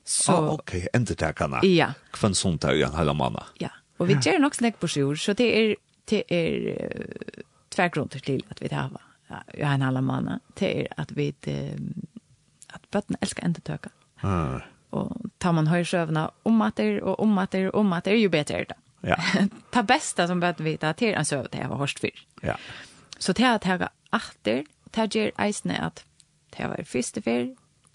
[0.08, 1.61] Så, oh, ok, enda takene.
[1.68, 1.92] Ja.
[2.16, 3.37] Hvem som tar en hele mann?
[3.61, 5.74] Ja, og vi gjør nok snakk på sjur, så det er,
[6.08, 8.94] det er uh, tvergrunner til at vi har
[9.28, 10.38] ja, en hele mann.
[10.58, 11.28] Det er at vi
[12.72, 13.94] at bøtten elsker enda tøkene.
[14.22, 14.64] Ah.
[14.96, 18.04] Og tar man høyre søvna om at det og om at det er, om at
[18.06, 18.78] det er, jo bedre er det.
[19.06, 19.16] Ja.
[19.74, 22.24] Ta bästa som bøtten vita det en søvn det jeg har hørt før.
[22.42, 22.56] Ja.
[23.19, 24.62] Så det er at jeg atter,
[24.94, 26.04] det gjør eisene at
[26.56, 27.46] det var første fyr,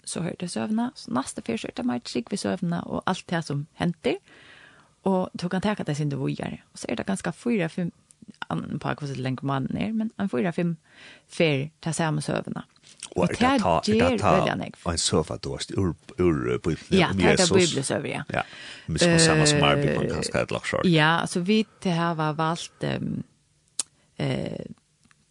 [0.04, 3.02] så hørte jeg søvna, så neste fyr så hørte jeg meg trygg ved søvna, og
[3.06, 4.20] alt det som henter,
[5.04, 6.58] og tog kan teka det sin det vujere.
[6.72, 7.92] Og så er det ganske fyra, fem,
[8.50, 10.76] an på hva lenge mannen er, men en fyra, fem
[11.28, 12.64] fyr til samme søvna.
[13.16, 17.20] Og er det ta, er det ta en søvna dårst ur, ur bibelen ja, om
[17.20, 17.24] Jesus?
[17.24, 18.22] Ja, det er bibelsøvna, ja.
[18.32, 18.42] ja.
[18.86, 20.88] Men som samme som arbeid, man kan skje et lagsjår.
[20.88, 23.24] Ja, altså vi til her var valgt um,
[24.18, 24.64] eh,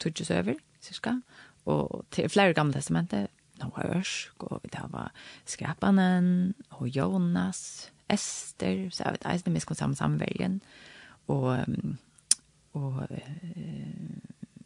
[0.03, 1.17] tutsis over, cirka.
[1.65, 3.31] Og til flere gamle testamentet,
[3.61, 5.11] Noah Ørsk, og vi tar var
[5.45, 10.61] Skrapanen, og Jonas, Ester, så jeg vet, eisene vi skal sammen samvergen,
[11.31, 11.63] og,
[12.73, 13.05] og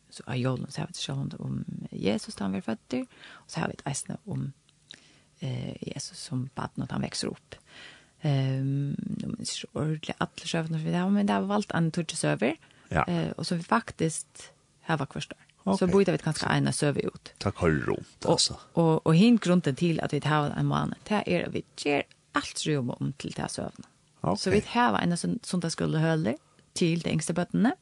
[0.10, 1.60] så er Jolen, så jeg vet ikke om
[1.92, 2.96] Jesus da han var født,
[3.44, 4.48] og så har vi eisene om
[5.42, 7.60] eh, Jesus som bad når han vekser opp.
[8.26, 12.24] Ehm, um, det er ordentlig alle søvner vi har, men det har valgt en tutsis
[12.24, 12.58] over,
[12.90, 13.06] Ja.
[13.08, 14.52] Eh, uh, och så vi faktiskt
[14.88, 15.36] här var första.
[15.64, 15.78] Okay.
[15.78, 17.34] Så borde vi ganska ena söva ut.
[17.38, 18.60] Tack har runt alltså.
[18.74, 20.94] Och och, och hin grunden till att vi har en man.
[21.04, 23.72] Det är att vi ger allt rum om till det här.
[24.22, 24.38] Okay.
[24.38, 26.38] Så vi har en sån söndagsskolehölle
[26.74, 27.76] till de yngsta bötterna.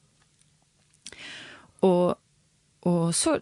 [1.80, 2.14] Och
[2.80, 3.40] och så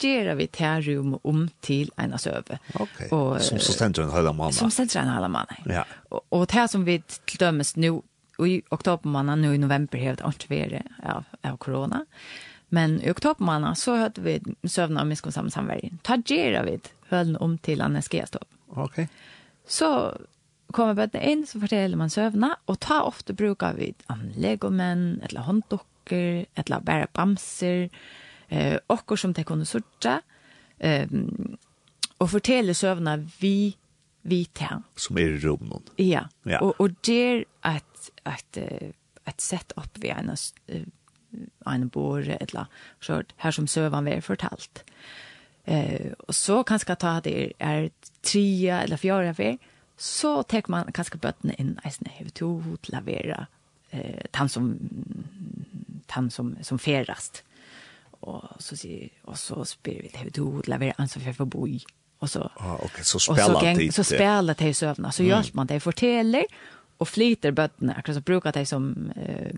[0.00, 2.58] ger vi det här rum om till ena söva.
[2.74, 3.08] Okej.
[3.08, 4.54] Och, som så ständer en hela månad.
[4.54, 5.46] Som ständer en hela mann.
[5.64, 5.84] Ja.
[6.08, 8.02] Och, og det som vi til dømes nu
[8.46, 12.04] i oktober månad nu i november helt har det vært av, av corona.
[12.72, 15.98] Men i oktobermånaden så hörde vi sövna miskunn sammen samverden.
[16.02, 18.48] Ta gira vi hølen om till anäskestopp.
[18.68, 19.04] Okej.
[19.04, 19.10] Ok.
[19.66, 20.16] Så
[20.70, 23.80] kommer bøttene inn, så forteller man søvna, og ta ofte bruk av
[24.38, 27.88] legomenn, eller hånddukker, eller bare bamser,
[28.48, 30.20] eh, okker som de kunne sorte,
[30.78, 31.10] eh,
[32.18, 33.74] og forteller søvna vi,
[34.22, 35.82] vi til Som er i rommen.
[35.98, 36.60] Ja, ja.
[36.60, 37.44] og, og det er
[37.74, 38.62] et, et,
[39.26, 40.34] et sett opp ved en
[41.66, 42.64] en bor, eller
[43.00, 44.84] så her som søvan vi er fortalt.
[45.66, 47.88] Eh, og så kanskje ta det er, er
[48.22, 49.58] tre eller fjerde fer,
[50.00, 53.44] så tek man kanskje bøttene inn eisne hevet to til å være
[53.92, 54.72] eh, han som,
[56.10, 57.42] han som, som ferast.
[58.20, 61.68] Og så, sier, og så spyr vi hevet to til å være ansvar for.
[62.20, 63.04] Och så ah, okay.
[63.04, 63.92] så spelar det.
[63.92, 65.12] Så spelar det i sövna.
[65.12, 65.30] Så mm.
[65.30, 66.44] gör man det forteller,
[66.98, 67.94] och flyter bötterna.
[67.94, 69.52] Alltså så brukar det som eh,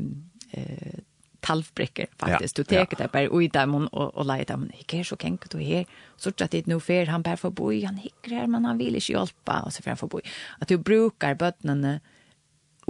[0.51, 0.99] eh
[1.43, 2.59] talvbrikker faktisk.
[2.59, 3.03] Ja, du teker ja.
[3.03, 4.68] det bare ui dem og, og leier dem.
[4.78, 5.84] Ikke er så kenk du her.
[6.16, 7.82] Så at det nå fer han bare forboi.
[7.86, 9.59] Han hikker her, men han vil ikke hjelpe.
[9.66, 10.22] Og så fer han forboi.
[10.61, 11.99] At du brukar bøttene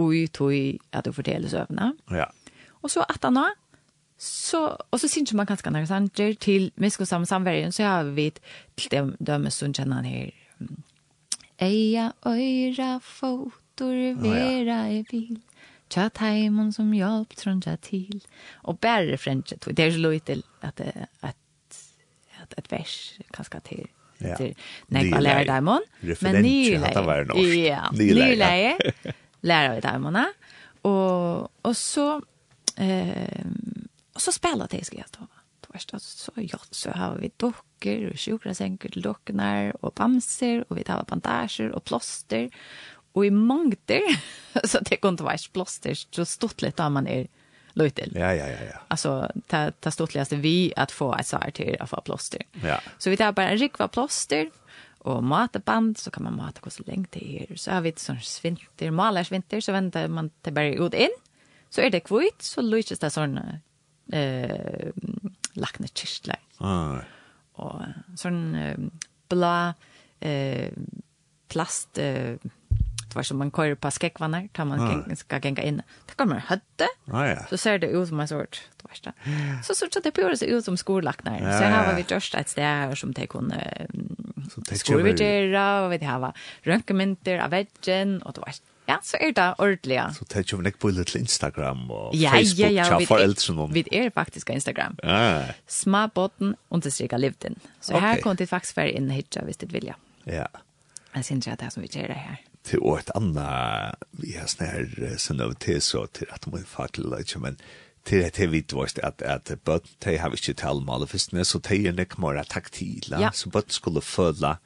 [0.01, 0.55] ui tog
[0.93, 1.93] at du forteller søvnene.
[2.11, 2.31] Ja.
[2.83, 3.57] Og så at han har
[4.23, 8.05] så och så syns man ganska när han ger till Misko sam samverkan så har
[8.05, 8.31] vi
[8.77, 10.31] til dem dømes som han här
[11.59, 15.41] Eia øyra fotor vera i bil
[15.93, 18.23] Tja tajmon som hjelp trunja til.
[18.65, 19.57] Och bare fränsche.
[19.73, 20.81] Det är så lite att
[21.21, 21.37] att
[22.43, 23.89] att ett vers kanske till.
[24.19, 24.37] Ja.
[24.87, 25.83] Nej, vad lærer daimon?
[26.21, 27.67] Men ni lär.
[27.67, 28.77] Ja, ni lär.
[29.41, 30.27] Lærer vi dig mona.
[30.83, 32.23] Och och så
[32.77, 33.45] eh
[34.15, 35.27] og så spelar det ska jag ta.
[35.61, 39.93] Då är det så jag så har vi dockor och sjukra sänker till dockorna och
[39.93, 42.51] bamser och vi tar bandager och plåster
[43.13, 44.03] Och i mangter
[44.65, 47.27] så det går inte vara plåster så stort lite om man är
[47.73, 48.13] löjtel.
[48.15, 48.59] Ja, ja, ja.
[48.73, 48.81] ja.
[48.89, 52.43] Alltså, det, det stortligaste vi att få ett svar till att få plåster.
[52.63, 52.81] Ja.
[52.99, 54.51] Så vi tar bara en rikva plåster
[54.99, 57.57] och matband så kan man mata hur så länge det är.
[57.57, 61.11] Så har vi ett sånt svinter, malarsvinter så väntar man till bara ut in.
[61.71, 63.41] Så är det kvitt så lyser det sån
[64.13, 64.91] eh,
[65.53, 66.41] lakne kyrklar.
[66.59, 66.99] Ah.
[67.53, 67.81] Och
[68.17, 68.79] sån eh,
[69.29, 69.73] blå
[70.21, 70.73] eh,
[71.49, 71.99] plast...
[71.99, 72.35] Eh,
[73.13, 75.17] det var som man kör på skekvannar, tar man ah.
[75.17, 75.83] ska gänga in.
[76.07, 76.89] Det kommer hötte.
[77.11, 77.37] Ah, ja.
[77.51, 79.13] Så ser det ut som en sort, det värsta.
[79.63, 81.41] Så så det pure ser ut som skolaknar.
[81.41, 83.87] Ja, så här var vi just ett ställe här som det kunde
[84.73, 86.33] skolvidera och vi det här var
[86.63, 88.67] röntgenmynter av väggen och det värsta.
[88.87, 90.09] Ja, så er det ordentlig, ja.
[90.13, 93.85] Så tenker vi ikke på litt Instagram og ja, Facebook, ja, ja, tja, foreldre Vi
[93.93, 94.97] er faktisk på Instagram.
[95.03, 95.55] Ja.
[95.67, 97.57] Smabotten, understryker livden.
[97.81, 98.09] Så okay.
[98.09, 99.95] her kommer det faktisk være inn hit, hvis det vilja.
[100.27, 100.47] Ja.
[101.15, 103.95] Jeg synes ikke at det er som vi gjør det her til og et annet
[104.13, 107.57] vi har sån här til så til at man faktiskt inte men
[108.05, 111.45] til at jeg vet vårt at, at bøtt, de har vi inte tal mal för
[111.45, 114.57] så de er nek mer taktila så bøtt skulle födla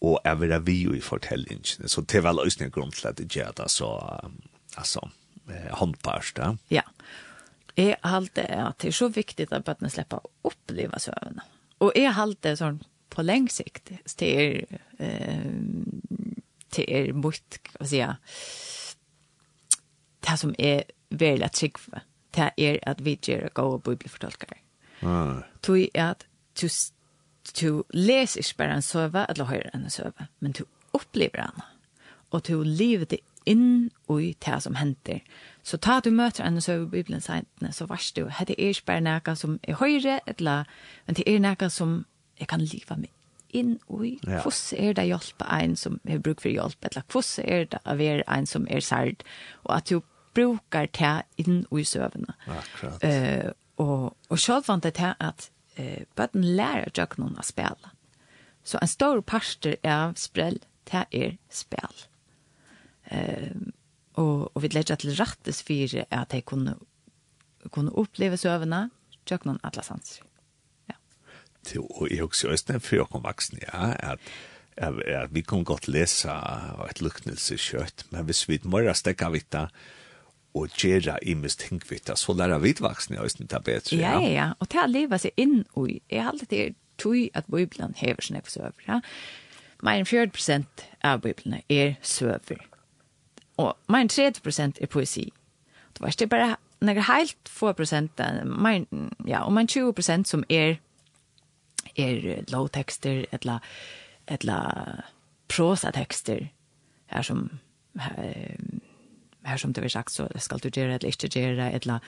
[0.00, 4.20] och även av vi i fortällningen så te grunn til at det gjør det så
[4.76, 5.10] alltså
[5.70, 6.82] handpasta ja
[7.76, 11.40] Ja, allt det att det är så viktigt att bøttene släppa uppleva oppleve
[11.78, 14.66] och Og allt det sån på längre sikt det är
[14.98, 16.39] eh
[16.70, 18.16] till er mot hva sier jeg,
[20.26, 21.72] det som är veldig att sig
[22.30, 24.56] det är att vi gjør gå och bibelförtolkare.
[25.60, 26.26] Tui är att
[26.60, 26.68] du
[27.60, 30.64] du leser ikke bare en søve, eller hører en søve, men du
[30.94, 31.62] upplever den
[32.30, 35.20] och du lever det inn i det som henter.
[35.62, 39.00] Så ta du möter en søve i Bibelen sentene, så varst du det är bare
[39.00, 40.64] noe som er høyre, eller
[41.06, 42.04] men det är noe som
[42.38, 43.08] jag kan leva med
[43.56, 44.12] inn i.
[44.26, 44.42] Ja.
[44.44, 47.80] Hvordan er det hjelp av en som har bruk for hjelp, eller hvordan er det
[47.84, 49.24] å være en som er særd,
[49.64, 50.00] og at du
[50.34, 52.36] brukar det inn i søvnene.
[52.46, 53.02] Akkurat.
[53.04, 55.48] Uh, og, og selv vant det til at
[55.78, 57.94] uh, bøtten lærer deg noen å spille.
[58.62, 62.06] Så en stor parster av sprell, det er spill.
[63.10, 63.72] Uh,
[64.20, 66.76] og, og vi lærer til rettes fire at de kunne,
[67.70, 68.88] kunne oppleve søvnene,
[69.28, 70.26] deg noen alle sanser
[71.66, 74.18] til, og jeg husker også for jeg kom vaksen, ja, at
[74.80, 76.36] ja, vi kan godt lesa
[76.88, 79.66] et luknelse kjøtt, men hvis vi morra stekka vita
[80.56, 83.96] og gjera imest ting vita, så læra vi vaksne i øyne ta bedre.
[83.96, 87.28] Ja, ja, ja, og til å leva seg inn i, jeg har alltid er tog
[87.34, 89.00] at Bibelen hever seg for søver, ja.
[89.82, 90.66] Mer enn 40
[91.04, 92.66] av Bibelen er søver,
[93.56, 95.30] og mer enn 30 er poesi.
[95.92, 100.80] Det var ikke bare noen helt få prosent, ja, og mer enn 20 som er
[101.98, 103.58] er lovtekster, etla,
[104.30, 104.58] etla
[105.50, 106.48] prosatekster,
[107.10, 107.46] her som,
[107.98, 108.56] her,
[109.46, 111.98] her som det var sagt, så skal du gjøre, eller ikke gjøre, etla,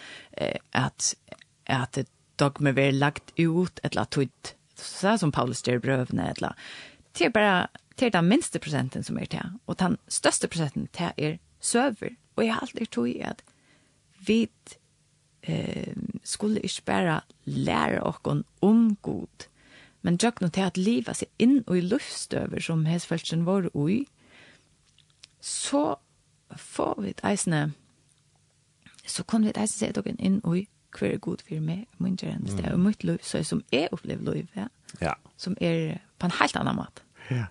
[0.72, 1.14] at,
[1.66, 2.02] at
[2.38, 6.54] dogme var lagt ut, etla, tøyt, så som Paulus gjør brøvene, etla,
[7.18, 7.66] det er bare,
[8.00, 12.44] det den minste prosenten som er til, og den største prosenten til er søver, og
[12.44, 13.42] jeg har alltid tog i at
[14.26, 14.48] vi
[15.42, 19.48] eh, skulle ikke bare lære oss om god,
[20.02, 24.04] men djøkna til at livet seg inn og i luftstøver som hesfeltsen vår ui,
[25.42, 25.96] så
[26.56, 27.72] får vi et eisne,
[29.06, 32.16] så kan vi et eisne se dere inn og i hver god for meg, min
[32.20, 34.66] gjerne, det er jo mitt liv, så som jeg opplever liv, ja.
[35.00, 35.14] ja.
[35.40, 37.04] som er på en helt annan måte.
[37.30, 37.46] Ja.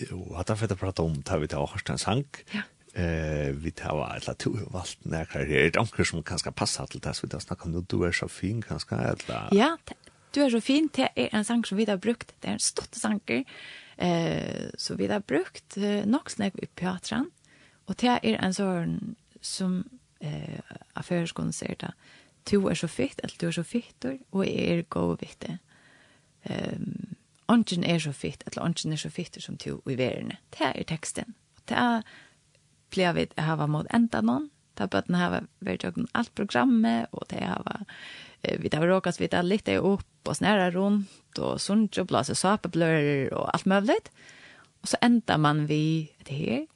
[0.00, 2.24] Jo, at jeg får å prate om, tar vi til Årstein sang?
[2.54, 2.64] ja.
[2.98, 6.88] eh, vi tar hva, eller to har valgt nærkere er det anker som kanskje passer
[6.90, 9.52] til det, så vi tar snakke om, du er så fin kanskje, eller?
[9.54, 9.98] Ja, det
[10.34, 12.62] Du er så fin, det er en sang som vi har brukt, det er en
[12.62, 13.44] stått sanger,
[13.98, 17.30] eh, så vi har brukt eh, nok snakk i Piatran,
[17.86, 18.96] og det er en sånn
[19.44, 19.84] som
[20.20, 20.58] eh,
[20.98, 21.92] affærskolen sier det,
[22.50, 25.58] du er så fitt, eller du er så fitt, og jeg er god vitt det.
[26.44, 27.14] Um,
[27.48, 30.32] Ongen er så fitt, eller ongen er så fitt som du i verden.
[30.56, 31.34] Det er teksten.
[31.56, 32.02] Og det er,
[32.90, 37.28] blir vi å ha mot enda noen, Da bøtten har vært åkken alt programmet, og
[37.30, 37.86] det har
[38.44, 43.32] vi har råkast vidt alle litt opp og snæra rundt, og sunt og blase sapeblører
[43.32, 43.96] og alt mulig.
[44.82, 46.66] Og så enda man vi det her,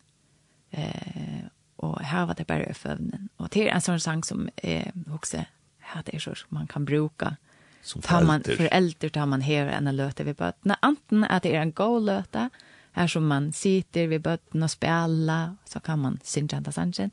[0.72, 1.44] eh,
[1.78, 3.28] og her var det bare øføvnen.
[3.38, 5.44] Og det er en sånn sang som eh, også,
[5.84, 7.36] ja, det er så man kan bruke.
[7.82, 10.76] Som tar man, forelder tar man här en löte vi bøttene.
[10.82, 12.50] Anten att det är en god løte,
[12.92, 17.10] här som man sitter vid bøttene och spela så kan man synge enda sannsyn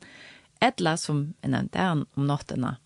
[0.60, 2.76] etla som en nevnt om nattena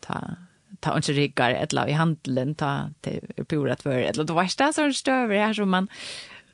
[0.00, 0.36] ta
[0.80, 5.36] ta inte riggar etla i handeln ta till purat för etla det värsta som stöver
[5.38, 5.88] här som man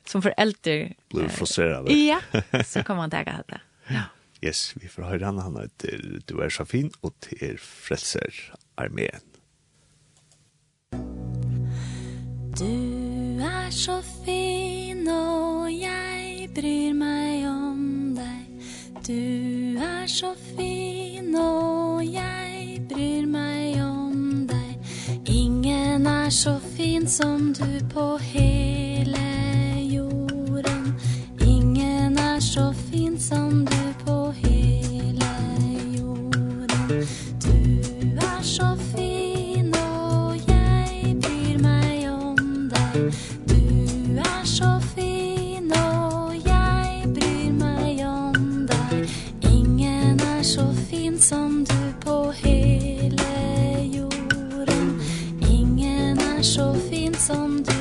[0.04, 1.90] som förälder blir frustrerad.
[1.90, 2.20] Ja,
[2.64, 3.60] så kan man ta det.
[3.88, 4.02] Ja.
[4.40, 9.20] Yes, vi får höra han han heter du är så fin och till Frelser armén.
[12.58, 18.55] Du är så fin och jag bryr mig om dig
[19.06, 19.12] Du
[19.78, 20.26] er så
[20.56, 24.88] fin og jeg bryr meg om deg.
[25.30, 29.22] Ingen er så fin som du på hele
[29.94, 30.90] jorden.
[31.46, 33.85] Ingen er så fin som du
[51.28, 53.26] som du på hele
[53.82, 55.00] jorden.
[55.50, 57.75] Ingen er så fin som du.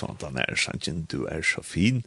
[0.00, 2.02] som han er sannsyn, du er så fin.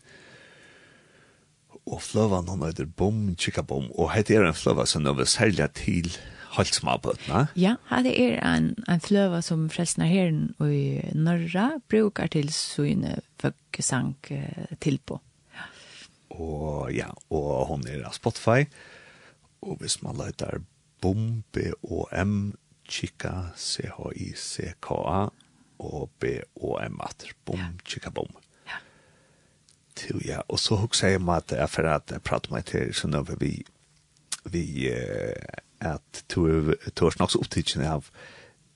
[1.84, 5.68] Og fløvan hon heter Bom, Chika Bom, og hette er en fløva som er særlig
[5.80, 6.14] til
[6.54, 7.48] Halsmabøtna.
[7.60, 14.32] Ja, hette er en, en fløva som frelsner herren i Norra brukar til syne vøkkesank
[14.84, 15.20] til på.
[15.58, 15.68] Ja.
[16.38, 18.70] Og ja, og hon er av Spotify,
[19.64, 20.62] og hvis man leiter
[21.04, 22.54] Bom, B-O-M,
[22.88, 25.28] Chika, C-H-I-C-K-A,
[25.80, 27.34] og B og M atter.
[27.46, 28.30] Bom, chika bom.
[28.68, 28.80] Ja.
[29.96, 30.42] Til, ja.
[30.48, 33.40] Og så hugsa jeg meg at jeg for at jeg prater meg til sånn over
[33.42, 33.56] vi,
[34.50, 38.10] vi uh, at to er snakks opptidsen av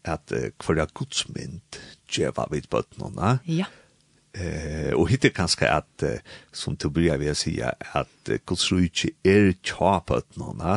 [0.08, 3.38] at uh, hver er godsmynd djeva vid bøttnåna.
[3.48, 3.70] Ja.
[4.38, 6.04] Eh, og hittir kanskje at,
[6.54, 9.98] som til bryr jeg vil si, at uh, Guds rujtje er tja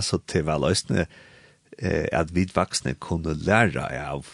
[0.00, 1.04] så til vel løsne
[1.78, 4.26] eh, at vi vaksne kunne lære av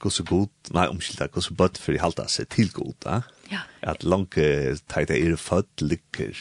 [0.00, 3.18] gosse god, nei, omskylda, gosse bøtt for i halda seg til god, da.
[3.52, 3.64] Ja.
[3.82, 4.38] At langt
[4.88, 6.40] teite er født lykker,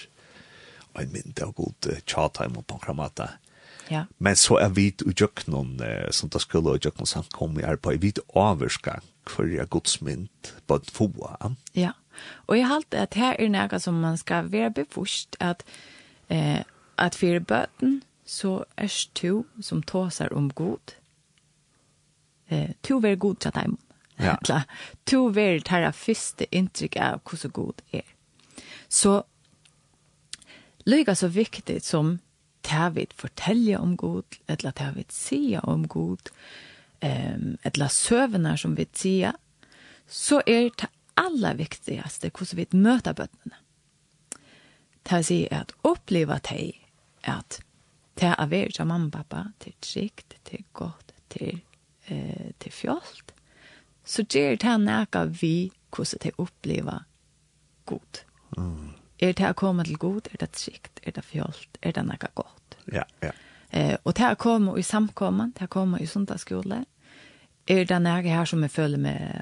[0.94, 3.34] og en mynd av god tjatheim og pankramata.
[3.92, 4.06] Ja.
[4.20, 5.78] Men så er vi i djøknon,
[6.12, 10.92] som da skulle i djøknon samkommer er i er vi avurska hver er godsmynd bøtt
[10.92, 11.36] foa.
[11.76, 11.94] Ja,
[12.48, 15.64] og jeg halte at her er nega som man skal være bevisst at,
[16.30, 16.64] eh,
[16.98, 20.96] at for bøten så er du som tåsar om god,
[22.50, 23.78] eh, to være god til dem.
[24.20, 24.36] Ja.
[24.42, 24.62] Eller,
[25.06, 28.08] to være det første inntrykk av hvordan god er.
[28.90, 29.22] Så
[30.86, 32.20] lykke så viktigt som
[32.68, 36.30] det vi om god, eller det vi säga om god,
[37.02, 39.34] um, eller søvner som vi sier,
[40.08, 43.56] så är det aller viktigaste hvordan vi möta bøttene.
[45.04, 46.76] Det vil si at oppleve deg
[47.24, 47.62] at
[48.20, 51.60] det er vært av mamma og pappa, till er trygt, till er
[52.08, 53.34] eh, til fjolt,
[54.08, 57.04] så gjør det nækka vi hvordan det opplever
[57.86, 58.24] god.
[58.58, 58.94] Mm.
[59.20, 62.28] Er det å komme til god, er det trygt, er det fjolt, er det nækka
[62.36, 62.78] godt.
[62.94, 63.32] Ja, ja.
[63.72, 66.84] Eh, og til å komme i samkommen, til å komme i sundagsskole,
[67.68, 69.42] er det nækka her som jeg føler med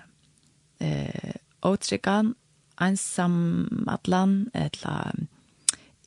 [0.82, 1.36] eh,
[1.66, 2.34] åtrykkan,
[2.82, 5.26] ensam atlan, eller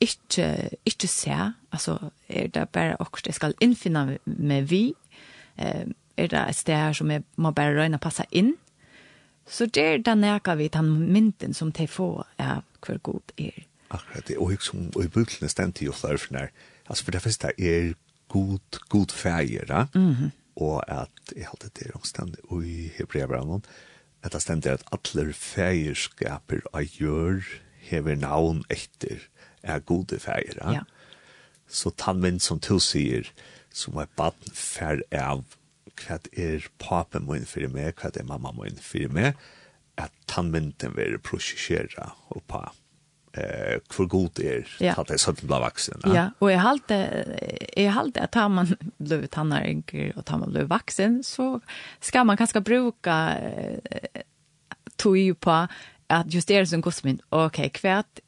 [0.01, 1.37] ikke, ikke se,
[1.73, 1.99] altså
[2.29, 4.95] er det bare akkurat jeg skal innfinne med vi,
[5.57, 5.87] eh,
[6.19, 8.55] er det et sted her som jeg må bare røyne og passe inn.
[9.49, 13.65] Så det er den jeg vi den mynden som de får av hver god er.
[13.91, 16.49] Akkurat det, og jeg som og i bøkene jo flere for flørfene,
[16.89, 17.95] altså for det første er
[18.29, 20.31] god, god feir, da, mm -hmm.
[20.57, 23.65] og at jeg halte det omstendig, og i Hebreabranen,
[24.23, 27.43] at det stemt er at alle feirskaper av gjør
[27.79, 29.29] hever navn etter
[29.63, 30.73] er gode feir, da.
[30.73, 30.83] Ja.
[31.69, 33.29] Så tannmynd som du sier,
[33.71, 35.45] som er baden fer av
[36.07, 39.39] hva er papen min for meg, hva er mamma min for meg,
[39.99, 42.69] at tannmynden vil prosjekkjera og pa
[43.35, 44.95] eh hur god är ja.
[44.97, 46.01] att det så att bli vuxen.
[46.05, 46.91] Ja, och jag halt
[47.77, 51.61] jag halt att tar man blev tannar enkel och tar man blev vuxen så
[52.01, 54.23] ska man kanske bruka eh,
[54.97, 55.67] tog ju på
[56.07, 56.93] att justera sin som går
[57.29, 58.21] okej okay, kvärt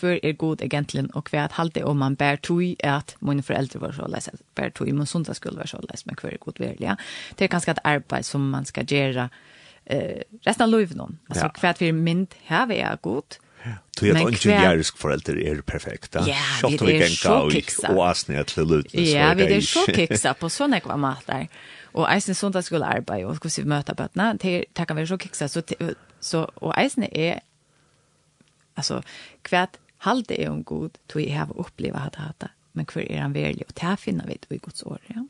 [0.00, 3.42] hver er god egentlig, og hver att halte om man bär tog är at mine
[3.42, 6.32] foreldre var så leis, bär tog i min sondag skulle være så leis, men hver
[6.32, 6.80] er god verlig.
[6.80, 6.94] Ja.
[7.38, 9.28] Det er ganska et arbeid som man skal gjøre
[9.86, 11.50] eh, resten av livet någon alltså ja.
[11.60, 13.38] hver at vi er mynd, her er jeg god,
[13.96, 16.24] Tu at onki jærisk foreldre er perfekta.
[16.26, 17.94] Ja, vi er så kiksa.
[17.94, 18.56] Og asni at
[18.94, 21.46] Ja, vi er så kiksa på sånne kva matar.
[21.94, 25.48] Og eisen sånt skulle arbeid, og hvordan vi møter bøttene, det kan være så kiksa.
[25.48, 25.62] Så,
[26.20, 27.38] så, og eisen er,
[28.76, 29.00] altså,
[29.48, 29.66] hva
[30.04, 33.66] halde er om god, tog jeg har opplevd hatt hatt men hver er han verlig,
[33.68, 35.22] og det finner vi i Guds år, ja.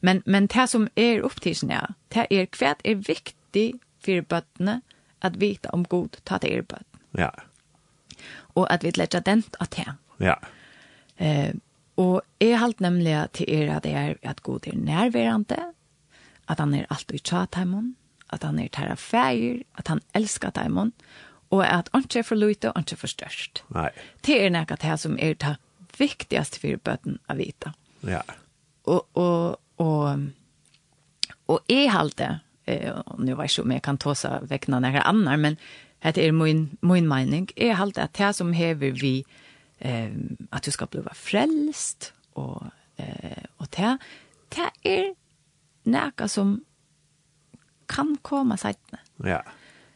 [0.00, 3.66] Men, men det som er opptidsen, ja, det er hva er viktig
[4.02, 4.80] for bøttene
[5.22, 7.02] at vite om god, ta det er bøttene.
[7.16, 7.30] Ja.
[8.58, 9.94] Og at vi lærer den at det.
[10.18, 10.34] Ja.
[11.22, 11.54] Eh,
[11.96, 15.62] og jeg halt nemlig til er at, det er, at god er nærværende,
[16.48, 17.94] at han er alt i tjatheimen,
[18.32, 22.72] at han er terrafæger, at han elsker deimen, og og at ikke er for lite
[22.72, 23.62] og ikke er for størst.
[23.74, 23.90] Nei.
[24.26, 25.54] Det er noe det som er det
[25.98, 27.72] viktigste for bøten å vite.
[28.06, 28.22] Ja.
[28.86, 30.26] Og, og, og,
[31.50, 34.88] og jeg halte, eh, nu vet jeg ikke om jeg kan ta seg vekk noen
[34.90, 35.58] eller annen, men
[36.04, 39.14] det er min, min mening, jeg halte at det som hever vi
[39.80, 40.12] eh,
[40.52, 42.68] at du skal bli frelst, og,
[43.00, 43.96] eh, og det,
[44.54, 45.12] det er
[45.88, 46.58] noe som
[47.90, 48.78] kan komme seg.
[49.22, 49.38] Ja.
[49.38, 49.40] Ja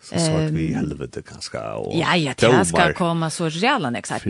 [0.00, 4.26] så svart vi i helvete ganska och Ja, ja, det ska komma så reala exakt.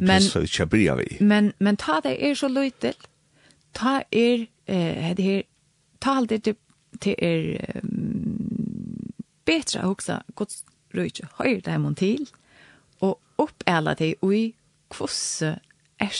[0.00, 1.16] Men så tjabria vi.
[1.20, 2.92] Men men ta det er så lite.
[3.72, 5.42] Ta er eh det här
[6.00, 6.56] ta allt det
[7.00, 9.12] till er um,
[9.44, 12.26] bättre också Guds rike höjer det här till
[12.98, 14.54] och upp alla det i
[14.90, 15.58] kvosse
[15.98, 16.12] är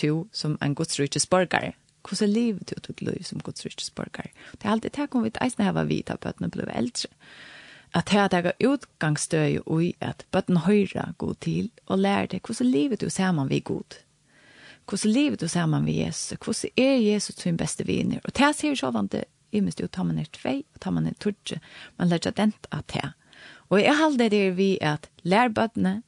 [0.00, 1.72] du som en Guds rikes borgare.
[2.04, 4.30] Kvosse liv du til liv som Guds rikes borgare?
[4.52, 6.48] Det er alltid det kommer vi til eisen her var vi tar på at nå
[6.48, 7.08] blir eldre
[7.94, 13.00] at her daga utgangsstøy i at bøtten høyre god til og lære deg hvordan livet
[13.00, 13.98] du saman vi god.
[14.88, 18.20] Hvordan livet du saman vi Jesus, hvordan er Jesus sin beste viner.
[18.24, 20.96] Og det sier så vant det, i minst jo tar man er tvei og tar
[20.96, 21.60] man er tudje,
[21.98, 23.12] man lærer seg dent at det.
[23.68, 26.02] Og jeg halde det vi at lær bøttene,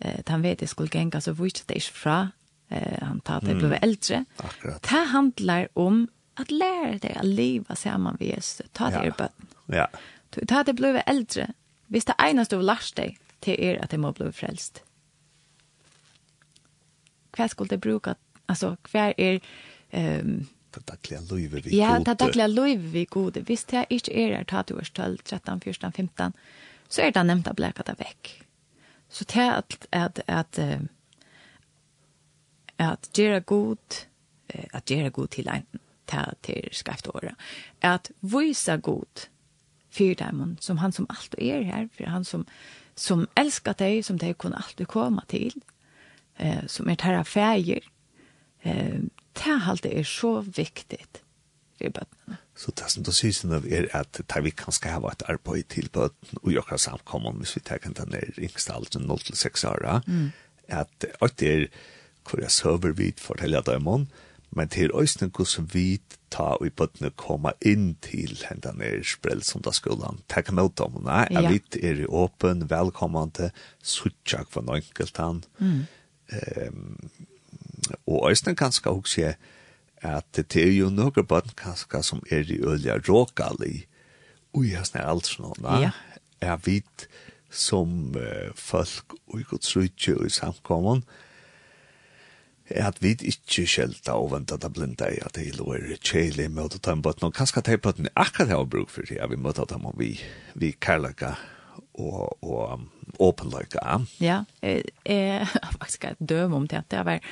[0.00, 2.16] eh, han vet jeg skulle genga, så vurs det ikke fra,
[2.70, 4.24] eh, han tar det ble eldre.
[4.40, 4.80] Akkurat.
[4.80, 6.08] Det handler om
[6.40, 9.52] at lære deg å leva saman vi Jesus, ta det i bøtten.
[9.68, 9.88] Ja, ja
[10.32, 11.52] tar Det blivit äldre.
[11.86, 14.82] Visst det ena du lärst dig till er att det må bli frälst.
[17.32, 18.14] Hva skulle det bruka,
[18.46, 19.40] alltså hva är...
[19.90, 21.76] Um, det dagliga livet vi gode.
[21.76, 23.40] Ja, det dagliga livet vi gode.
[23.40, 26.32] Visst det inte är det att du är 12, 13, 14, 15,
[26.88, 28.42] så är det nämnt att bläka det väck.
[29.08, 30.58] Så det är att, att, att,
[32.76, 33.78] att gjøre god,
[34.72, 35.66] att göra god till en,
[36.04, 37.34] till, till skriftåret.
[37.80, 39.20] Att visa god,
[39.92, 42.46] för dem som han som allt är er här för han som
[42.94, 45.60] som älskar dig som dig kunde alltid komma till
[46.38, 47.82] eh som är här färger
[48.62, 49.00] eh
[49.32, 51.22] det halt är så viktigt
[51.78, 52.36] för barnen.
[52.56, 55.64] Så det som du syns nu är at det vi kan skal ha et arbeid
[55.68, 56.10] til på
[56.42, 60.02] och jag kan hvis vi tar den der yngste alderen 0 till 6 år.
[60.06, 60.32] Mm.
[60.68, 61.66] Att det er
[62.30, 64.08] hvor jeg søver vidt för hela dömon
[64.52, 69.42] men til øysene gus vit ta og i bøttene komme inn til hendan er sprell
[69.44, 71.52] som da skolan takk mot dem, nei, jeg ja.
[71.52, 73.50] vit er i åpen, velkommende,
[73.80, 75.42] suttjak for noen enkelt han.
[75.58, 75.82] Mm.
[76.32, 77.10] Um,
[78.06, 79.32] og øysene kanskje også
[80.02, 83.84] at det er jo noen bøtten kanskje som er i ølja råkali,
[84.52, 85.92] ui, jeg snar alt sånn, nei, ja.
[86.44, 87.06] er vit
[87.52, 91.04] som uh, folk og i godsrutje og i samkommen,
[92.70, 96.76] er at vi ikke skjelta og venta da blinda i at det er kjelig med
[96.76, 99.28] å ta en bøtten, og kanskje ta en bøtten akkurat har bruk for det, ja,
[99.30, 100.14] vi møter dem og vi,
[100.54, 101.40] vi kærløkker
[102.00, 102.86] og, og um,
[103.22, 103.82] åpenløyka.
[104.22, 105.46] Ja, jeg er
[105.78, 107.24] faktisk et døm om det at det var,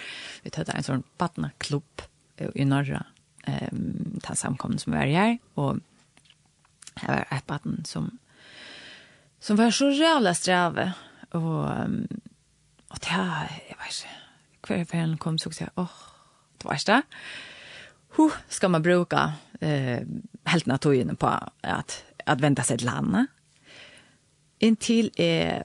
[0.45, 2.07] vi tatt en sånn badnaklubb
[2.55, 3.05] i Norra,
[3.47, 5.81] um, ta samkommen som var her, og
[7.01, 8.11] det var et badn som,
[9.41, 10.91] som var så rævla strave,
[11.37, 12.03] og, um,
[12.91, 14.20] og det, jeg vet ikke,
[14.71, 15.97] hver ferien kom så sa jeg, åh,
[16.61, 17.03] det var det.
[18.17, 20.03] Huh, skal man bruka eh,
[20.45, 21.27] helt naturen på
[21.61, 23.27] att, att vända sig till landet.
[24.59, 25.65] Intill är,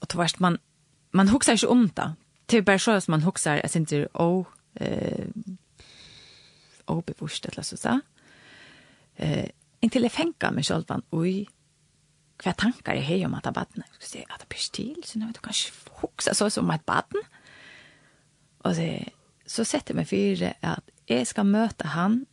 [0.00, 0.58] och det var man,
[1.10, 2.12] man huxar inte om det.
[2.46, 5.26] Det är bara så att man huxar, jag inte, åh, oh, eh,
[6.86, 8.00] åh, oh, eller så så.
[9.16, 9.48] Eh,
[9.80, 11.46] intill jag fänkar mig själv, oj,
[12.42, 13.82] hva tankar jeg har om at det er baden.
[13.82, 16.70] Jeg skulle si, at det blir stil, så nå vet du kanskje hukse så som
[16.70, 17.24] et baden.
[18.66, 18.88] Og så,
[19.46, 22.24] så setter jeg meg for at jeg skal møte han,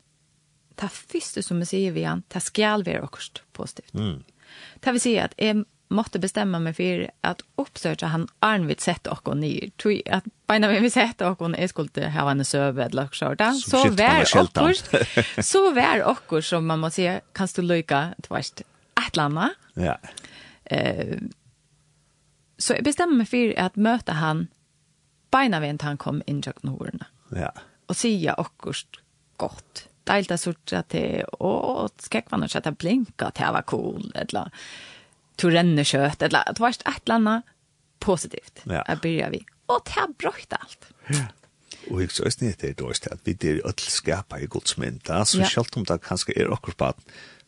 [0.81, 3.93] det første som jeg sier vi han, det skal være akkurat positivt.
[3.93, 4.23] Mm.
[4.81, 5.61] Det vil si at jeg
[5.93, 9.69] måtte bestemme meg for at uppsöka han Arnvid sette och nye.
[9.77, 13.89] tror at beina vi sette och jeg skulle ha en søve eller så där så
[13.89, 14.75] vär och
[15.43, 19.51] så vær och som man må si kan du lykke ett et eller annet.
[19.75, 19.97] ja
[20.65, 21.19] eh
[22.59, 24.47] så jeg bestemmer meg for at møte han
[25.33, 27.09] beina vi han kom inn i hårene.
[27.37, 27.51] Ja.
[27.89, 29.01] Og sier akkurat
[29.41, 29.87] godt.
[30.07, 34.09] Deilt er sort at det, å, og skrekkvannet sett at blinka til jeg var cool,
[34.19, 34.51] eller
[35.39, 37.53] to renne kjøtt, eller det var et eller annet
[38.03, 38.65] positivt.
[38.67, 38.83] Ja.
[38.89, 39.41] Jeg begynner vi.
[39.71, 40.89] Og det har brøkt alt.
[41.13, 41.29] Ja.
[41.91, 45.41] Og jeg synes det er dårlig at vi er ødel skaper i godsmynd, da, så
[45.41, 45.49] ja.
[45.51, 46.99] selv om det kanskje er akkurat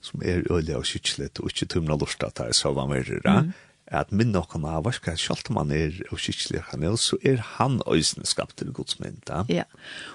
[0.04, 3.08] som er øyelig og kjøttelig, og ikke tømmer lort at det er så var mer,
[3.24, 3.54] da, mm
[3.94, 7.82] at minn okkur av varska sjálft man er og skikkelig han er så er han
[7.86, 9.30] øysen skapt til godsmynd.
[9.50, 9.64] Ja,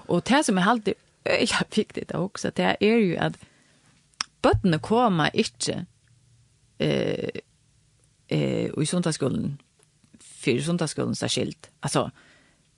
[0.08, 0.94] og det som er alltid
[1.28, 3.36] øyla viktig også, det er jo at
[4.42, 5.84] bøttene kommer ikke
[6.80, 7.28] eh,
[8.28, 9.60] eh, i sundagsskolen,
[10.18, 11.70] for sundagsskolen er skilt.
[11.82, 12.08] Altså,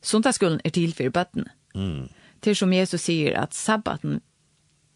[0.03, 1.49] sundagsskolen er til for bøttene.
[1.75, 2.11] Mm.
[2.43, 4.21] Til som Jesus sier at sabbaten,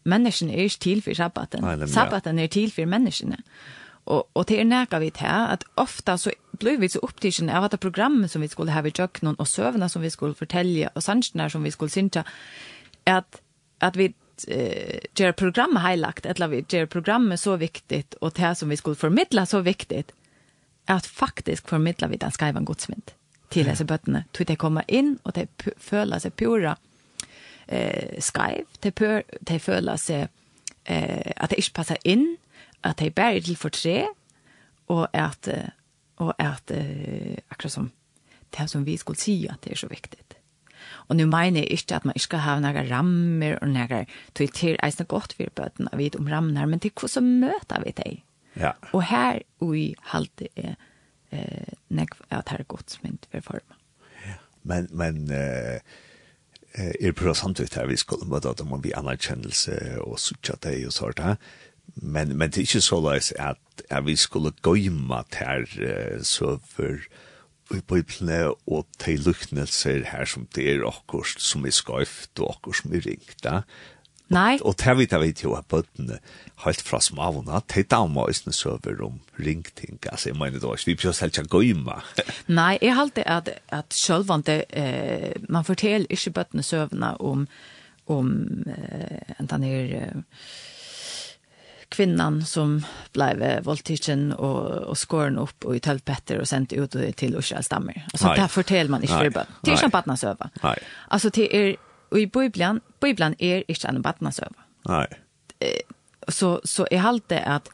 [0.05, 1.63] menneskene er ikke til for sabbaten.
[1.63, 3.39] Nei, sabbaten er til for menneskene.
[3.39, 3.86] Ja.
[4.07, 7.69] Og, och det är näka vi til att ofta så blir vi så opptidsen av
[7.69, 11.03] det programmet som vi skulle ha i jöknon och sövna som vi skulle fortälja och
[11.03, 12.23] sannsjene som vi skulle synta
[13.03, 13.41] att
[13.79, 14.13] att vi
[14.47, 18.95] eh gjør programmet highlight eller vi gjør programmet så viktigt och det som vi skulle
[18.95, 20.11] förmedla så viktigt
[20.85, 23.11] att faktiskt förmedla vi den skrivan godsmynd
[23.49, 24.23] till dessa bötterna.
[24.31, 25.47] Tog kommer komma in och det
[25.77, 26.77] føler sig pura
[27.67, 30.27] eh skreiv, det pör det föla sig
[30.85, 32.37] eh att det ikke passer in
[32.87, 34.07] at de bærer til for tre,
[34.87, 35.49] og at,
[36.23, 36.71] og at
[37.51, 37.91] akkurat som
[38.55, 40.23] det som vi skulle si at det er så viktig.
[41.07, 44.51] Og nu mener jeg ikke at man ikke skal ha noen rammer og noen til
[44.51, 48.23] til eisende godt for bøten å vite om rammer, men til hvordan møter vi deg?
[48.57, 48.73] Ja.
[48.91, 50.75] Og her ui halte er
[51.31, 53.79] eh, nek at her er godt som ikke vil forme.
[54.25, 54.37] Ja.
[54.63, 55.79] Men, men eh,
[56.77, 60.95] er prøv samtidig her vi skulle møte at om vi anerkjennelse og suttja deg og
[60.95, 61.39] sånt her,
[61.95, 65.65] men men det är inte så läs att att vi skulle gömma här
[66.23, 67.01] så för
[67.71, 72.81] i Bibelen og til luknelser her som det er akkurat som er skøyft og akkurat
[72.81, 73.37] som er ringt.
[73.43, 73.61] Da.
[74.33, 74.57] Nei.
[74.59, 76.19] Og, og det vet jeg vet jo at bøttene
[76.65, 79.99] helt fra smavene, det er damer og isne søver om ringting.
[80.11, 81.99] Altså, jeg mener da ikke, vi prøver selv ikke å gøyme.
[82.59, 87.47] Nei, jeg halte at, at sjølvande, eh, man forteller ikke bøttene søvene om,
[88.07, 88.33] om
[88.67, 89.93] eh, enten er...
[90.01, 90.41] Eh,
[91.89, 97.35] kvinnan som blev våldtäkten och och skorn upp och i tältpetter och sent ut till
[97.35, 98.07] Israel stammar.
[98.13, 99.45] Alltså där fortäller man inte för bön.
[99.61, 99.77] Det är
[100.23, 100.49] öva.
[100.63, 100.77] Nej.
[101.07, 101.75] Alltså det är
[102.09, 104.63] och i bibeln bibeln är inte en barnas öva.
[104.85, 105.07] Nej.
[106.27, 107.69] Så så är halt det att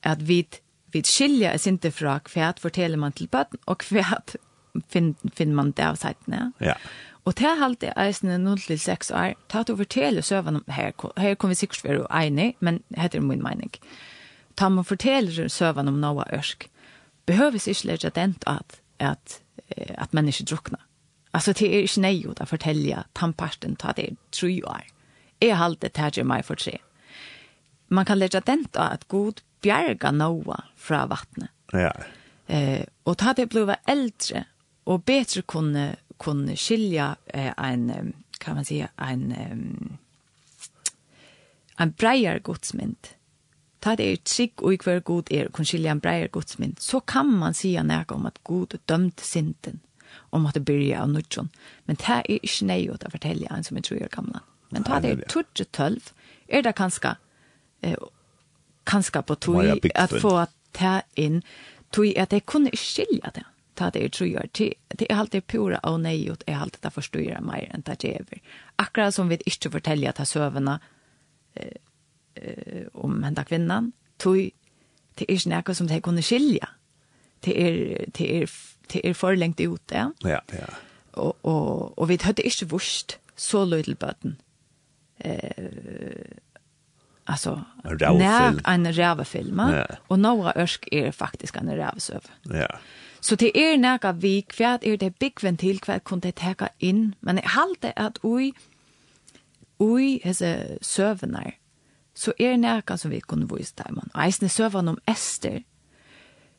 [0.00, 0.46] att vi
[0.90, 4.34] vi skiljer är inte från kvärt fortäller man till bön och kvärt
[4.88, 6.52] finn finn man där sidan.
[6.58, 6.74] Ja.
[7.24, 11.34] Og til halvt är eisene 0-6 år, ta til å fortelle søvann om her, her
[11.34, 13.70] kommer vi sikkert være enig, men heter min mening.
[14.56, 16.68] Ta man fortelle søvann om noe ørsk,
[17.26, 19.40] behøves ikke lege dent at, at,
[19.76, 20.80] at mennesker drukner.
[21.32, 24.86] Altså, det er ikke nøy å fortelle tannparten ta det tre år.
[25.40, 26.78] Jeg halvt det tar meg for tre.
[27.88, 31.50] Man kan lege dent at god bjerga noe fra vattnet.
[31.72, 31.92] Ja.
[32.48, 34.46] Eh, og ta det bliva eldre
[34.88, 39.98] og bedre kunne kunne skilja eh, en, kan man säga, en, ein
[41.78, 43.14] en breier godsmynd.
[43.80, 47.30] Ta det er trygg og hver god er, kun skilja en breier godsmynd, så kan
[47.30, 49.80] man säga näka om at god dømte sinten,
[50.30, 51.50] om at det byrja av nudjon.
[51.86, 54.42] Men det er ikke nei å fortelle en som jeg tror er gamla.
[54.74, 56.10] Men ta det er tudje tølv,
[56.48, 57.14] er det kanskje,
[57.82, 57.94] eh,
[58.84, 60.34] kanskje på tog at få
[60.72, 61.42] ta inn,
[61.92, 63.46] tog at jeg kunne skilja det.
[63.46, 64.48] Mm ta det er tror
[64.98, 68.40] det är alltid pura och nei och är alltid att förstå mer enn det gjør.
[68.76, 70.78] Akkurat som vi inte fortäljer att søvende
[71.54, 71.76] eh,
[72.34, 74.50] eh, om henne kvinnan tog
[75.14, 76.68] det är noe som det kunne skilja
[77.40, 78.50] det är det är
[78.92, 80.40] det er for lengt ut ja ja.
[80.52, 80.74] Ja
[81.18, 84.36] och och og vi hade inte vurst så løy til bøten.
[85.24, 86.38] Eh
[87.26, 89.86] alltså när en rævefilm, ja.
[90.08, 92.20] och Nora örsk är faktiskt en rævesøv.
[92.44, 92.78] ja.
[93.20, 97.14] Så det er nægge vi, hva er det byggven til, hva kunne det teka inn,
[97.20, 98.52] men jeg halte at ui,
[99.80, 101.56] ui hese søvnar,
[102.14, 103.98] så er nægge som vi kunne vise dem.
[104.14, 105.60] Og Eisne søvn om Ester,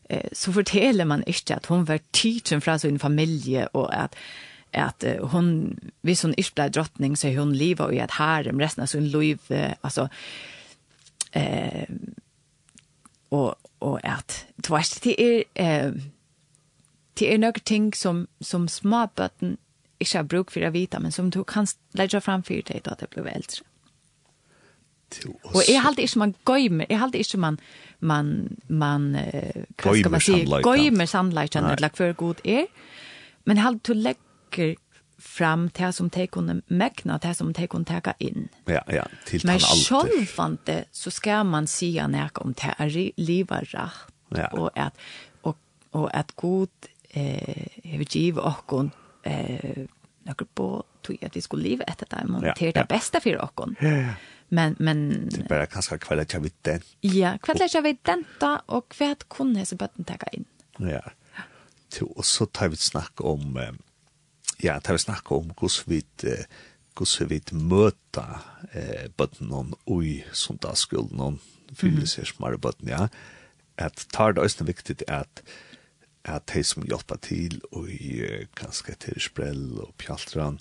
[0.09, 4.15] eh, så forteller man ikke at hun var tidsen fra sin familie, og at
[4.73, 8.83] at uh, hon hvis hun ikke ble drottning så hon lever i et harem resten
[8.85, 10.07] av sin liv uh, altså
[11.33, 11.89] eh,
[13.31, 15.93] og, og at det var det er eh,
[17.19, 19.57] det er några ting som, som småbøtten
[19.99, 22.95] ikke har bruk for å vite, men som du kan legge fram for deg da
[22.99, 23.65] det blir äldre.
[25.55, 27.57] Og jeg halte ikke man gøymer, jeg halte ikke man
[27.99, 29.15] man man
[29.77, 32.65] kan ska man säga gøymer sannolikheten att lag för god er,
[33.45, 34.75] Men jeg halte du legger
[35.19, 38.49] fram det som de kunne mäkna, det som de kunne teka inn.
[38.65, 39.91] Ja, ja, till han alltid.
[39.91, 43.91] Men självfante så skal man säga när om det är livet rätt.
[44.29, 44.47] Ja.
[44.53, 44.93] og at,
[45.41, 45.57] og,
[45.91, 46.67] og at god
[47.09, 48.21] eh jag vet ju
[49.23, 49.85] eh
[50.23, 52.53] några på tog at vi skulle leva ett där man ja.
[52.71, 53.29] det bästa för
[53.81, 54.13] Ja, ja.
[54.49, 55.97] Men men det er bara kanske
[56.61, 56.81] den.
[57.01, 60.45] Ja, kvalitet vid den då og kvärt kunne så bara ta inn.
[60.77, 61.01] Ja.
[62.01, 63.57] Och så tar vi ett snack om
[64.57, 66.03] ja, tar vi snakk om hur vi
[67.19, 68.39] hur vi möta
[68.71, 71.39] eh bottnen oj sundagsskolan
[71.75, 73.09] fyller sig smarta bottnen ja.
[73.85, 75.43] At tar det är viktigt att
[76.27, 78.21] at de som hjelper til og i
[78.59, 80.59] kanskje til sprell og pjaltran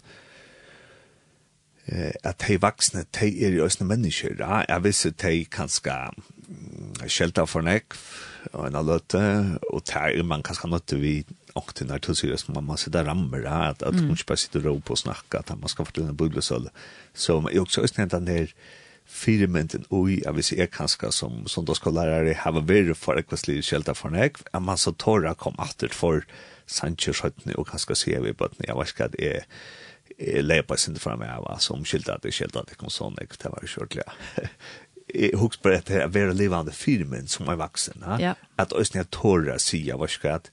[1.86, 4.62] eh, at de vaksne, de er jo også mennesker ja?
[4.68, 5.98] jeg visste de kanskje
[7.06, 7.96] skjelta for nek
[8.52, 9.22] og en løte
[9.68, 11.20] og de man kanskje nøtte vi
[11.58, 13.70] og til når du sier at man må sitte rammer ja?
[13.70, 14.12] at, at mm.
[14.14, 16.70] ikke bare sitter og ro på og snakke at man skal fortelle en bubbelsöl
[17.14, 18.54] så jeg jag også östnämnt den där
[19.08, 23.18] firmenten oi, jeg vil si, jeg kanskje som som da skal søndagsskolærere har vært for
[23.18, 26.26] ekvastlivet kjelta for nek, at man så tåra kom atter for
[26.68, 31.18] Sanchez-høttene og kanskje sier vi på at jeg vet ikke at jeg lepa sin fram
[31.18, 34.12] med var som skilda att det skilda det kom sån det var skörtliga.
[35.14, 38.20] Jag hooks på det är vara levande filmen som är vuxen ja?
[38.20, 38.34] Ja.
[38.56, 40.50] Att ösna torra sia vad ska att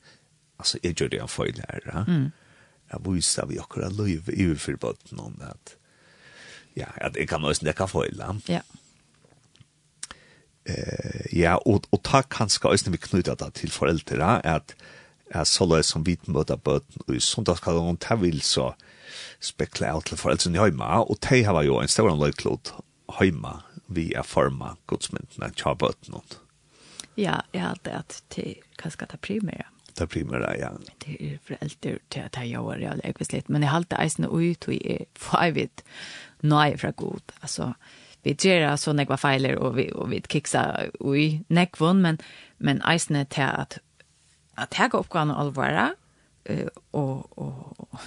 [0.58, 2.06] alltså är ju det en fel här ja?
[2.08, 2.32] Mm.
[2.90, 5.76] Jag visste vi också att leva i för botten om att
[6.76, 8.34] Ja, jeg kan også nekka foila.
[8.52, 8.62] Ja.
[10.66, 14.76] Eh, ja, og, og ta kanskje også vi knyta det til foreldre, at
[15.30, 18.74] er så løy som vi møter bøten, og i sundagskallen, ta vil så
[19.44, 22.74] spekla av til foreldrene hjemme, og de har jo en stor løyklod
[23.20, 23.56] hjemme,
[23.88, 26.20] vi er forma godsmyndene til bøten.
[27.16, 30.70] Ja, ja, det er at de kanskje ta primære ta primera ja.
[31.06, 34.28] Det er foreldre til at jag gjør det jeg vet litt, men jeg halte eisene
[34.28, 35.84] eisen ut och är fivet
[36.42, 37.32] nej fra god.
[37.42, 37.74] Alltså
[38.24, 42.18] vi gjør så nekva feiler, och vi och vi kiksa ui näckvon men
[42.58, 43.78] men isne till att
[44.56, 45.96] att här går uppgåvan och og,
[46.92, 48.00] og, och och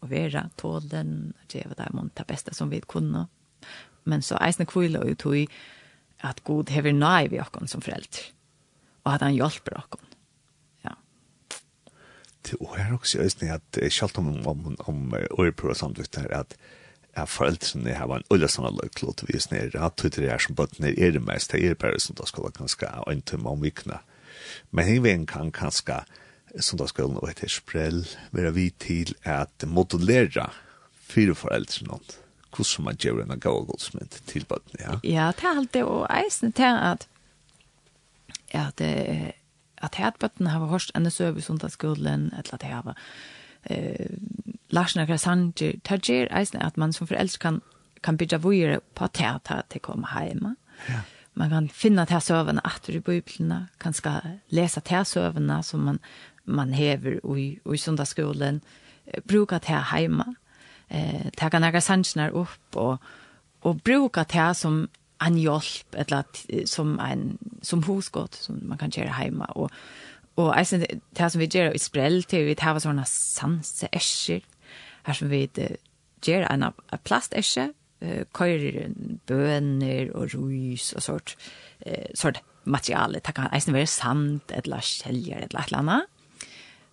[0.00, 3.26] och vara tålen det var det monta bästa som vi kunde.
[4.04, 5.48] Men så isne kvile ut i
[6.20, 8.24] att god hever nej vi och som föräldrar.
[9.02, 10.00] Och att han hjälper oss
[12.60, 16.56] og her også i øyne at selv om, om, om åreprøver samtidig att
[17.16, 20.56] ja, foreldrene har en ulla sånn alle klot vi er nere, at det er som
[20.58, 23.98] bøttene er det mest, det er bare som da skal ganske en timme om vikene.
[24.70, 26.00] Men henne veien kan ganske,
[26.58, 28.04] som da skal nå etter sprell,
[28.34, 30.50] være vi til at modellere
[31.10, 31.98] fire foreldrene,
[32.50, 34.96] hvordan man gjør en gavgåldsmynd til bøttene ja?
[35.06, 37.06] Ja, det er alt det, og eisen til at,
[38.50, 39.34] at, at, at, at,
[39.82, 40.40] at, at, at, at,
[40.94, 41.06] at,
[41.90, 42.96] at, at, at, at, at,
[43.64, 44.16] eh,
[44.70, 47.62] Larsna Krasanger, det gjør eisen at man som foreldre kan,
[48.02, 50.54] kan bygge vågjere på teater til å komme hjemme.
[50.88, 51.00] Ja.
[51.34, 55.98] Man kan finne søvende etter i bøyblene, kan skal lese teatsøvene som man,
[56.44, 58.60] man hever i, i sundagsskolen,
[59.26, 60.34] bruka det hjemme,
[60.88, 62.98] eh, ta kan jeg sannsjoner opp, og,
[63.62, 64.88] og bruka til som
[65.20, 69.70] en hjelp, eller som, en, som hosgått, som man kan gjøre hjemme, og
[70.40, 70.86] Og jeg synes
[71.18, 74.46] det som vi gjør i sprell til vi tar sånne sanseesjer,
[75.06, 75.44] her som vi
[76.24, 76.68] gjør en
[77.04, 77.70] plastesje,
[78.04, 78.94] uh, køyrer
[79.28, 81.36] bøner og rus og sort,
[81.86, 83.20] uh, sort materiale.
[83.20, 86.10] Det kan eisen være sand, eller kjeljer, eller et eller annet.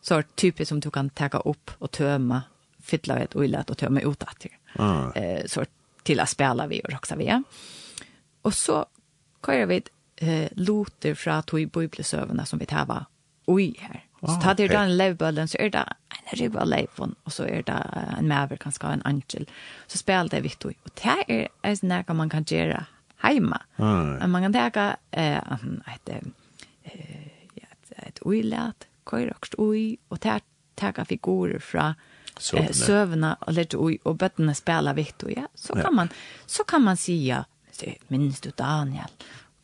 [0.02, 2.42] Så typisk som du kan taka opp og tøma,
[2.80, 4.54] fylla et oilet og tøma ut etter.
[4.80, 5.10] Ah.
[5.16, 5.66] Eh, så
[6.08, 7.28] til å spela vi og roksa vi.
[8.48, 8.86] Og så
[9.44, 9.82] køyrer vi
[10.24, 12.88] eh, loter fra tog bøyblesøvene som vi tar
[13.48, 14.04] ui her.
[14.22, 17.78] Så tar det den levbøllen, så er det en ribba leivon, og så er det
[18.18, 19.46] en maver, kanskje en angel.
[19.88, 22.86] Så spiller det vitt och Og det er en snakka man kan gjøre
[23.24, 23.62] heima.
[23.78, 24.32] Mm.
[24.32, 25.38] Man kan teka eh,
[25.96, 26.10] et,
[26.84, 30.42] et, et uilat, køyrokst ui, og det
[30.78, 31.94] teka figurer fra
[32.54, 35.34] eh, søvna og litt oi og bøttene spiller vitt ui.
[35.38, 35.48] Ja?
[35.56, 36.10] Så, kan man,
[36.46, 37.46] så kan man säga
[38.08, 39.12] minst du Daniel,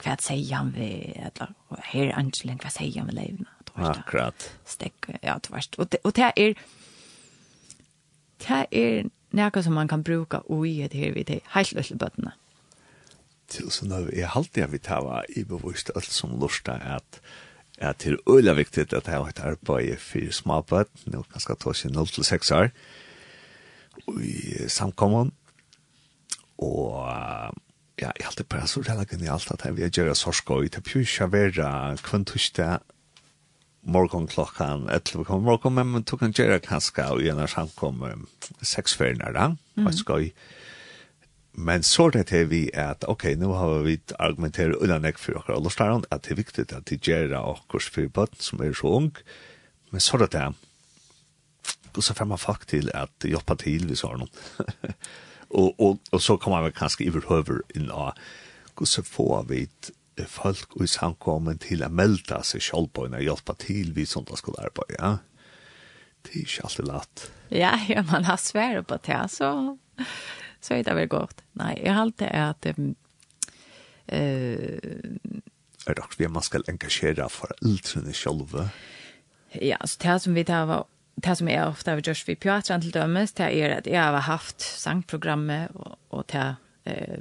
[0.03, 1.53] hva sier han ved, eller
[1.89, 3.52] her er angelen, hva sier han ved leivna?
[3.73, 4.51] Akkurat.
[4.65, 5.75] Stek ja, det tvärst.
[5.75, 6.55] Och det, och det är
[8.37, 12.31] det är något som man kan bruka och det här vid det helt lösliga bötterna.
[13.47, 17.21] Till så nu är halt jag vid tava i bevisst allt som lustar att
[17.79, 21.91] att det är öliga viktigt att ha ett arbete för småböt, nu ganska ta sig
[21.91, 22.71] 0 till 6 år
[24.21, 25.31] i samkommun
[26.57, 27.07] og
[28.01, 31.25] ja, jeg alltid bare så rella genialt at jeg vil gjøre sorskå det det pjusja
[31.25, 32.79] vera kvantusta
[33.83, 38.27] morgon klockan 11 kommer morgon men tog han gera kanska og gjerne han kom um,
[38.61, 39.53] seks ferier da.
[39.75, 39.87] Mm.
[39.87, 40.29] og skal
[41.53, 45.59] men så det til vi at ok, nu har vi argumenterat undan ek for okkar
[45.59, 49.11] og at det er viktig at de gera okkurs for bøtten som er så ung.
[49.91, 50.55] Men så det til.
[51.93, 54.33] Og så får man fakt til at jobba til vi har noen?
[55.53, 58.17] Og, og, og så kommer man kanskje i overhøver inn av
[58.73, 59.59] hvordan får vi
[60.29, 64.25] folk i samkommen til å melde seg selv på en og hjelpe til vi som
[64.27, 65.13] da skulle arbeide, ja.
[66.23, 67.23] Det er ikke alltid lett.
[67.51, 69.49] Ja, ja, man har svære på det, så,
[70.63, 71.43] så er det vel godt.
[71.59, 72.93] Nei, jeg har alltid at um,
[74.07, 74.77] uh,
[75.83, 78.55] Er det også det man skal engasjere foreldrene selv?
[79.59, 82.81] Ja, så det som vi tar var det som jeg ofte har gjort ved Pjatran
[82.81, 86.55] til dømes, det er at jeg har haft sangprogrammet og, og det
[86.89, 87.19] eh,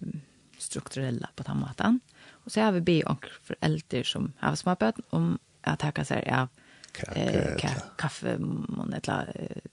[0.59, 2.01] strukturella på den måten.
[2.45, 6.49] Och så har vi be och föräldrar som har småböt om att ta sig av
[7.15, 8.37] eh, ka kaffe
[8.79, 9.25] och ett la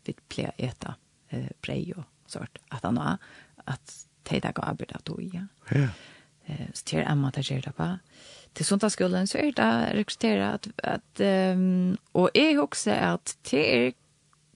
[0.04, 0.96] vid ple äta
[1.30, 3.18] eh, brej och sort Att han har
[3.66, 5.48] att tejda gå arbeta då ja.
[5.70, 5.88] Ja.
[6.46, 7.98] Eh, så till Emma där ger det på.
[8.54, 13.94] Till söndagsskolan så är det rekrytera att, att um, och är också att det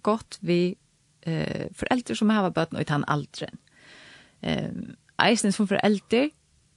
[0.02, 0.76] gott vi
[1.22, 3.58] eh, föräldrar som har bötna utan aldren.
[4.42, 6.30] Ehm um, eisen som föräldrar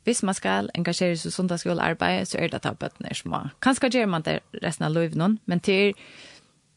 [0.06, 3.40] hvis man skal engasjere seg i sundagsskolearbeid, så er det at det er små.
[3.62, 5.96] Kanskje gjør man det resten av livet noen, men til,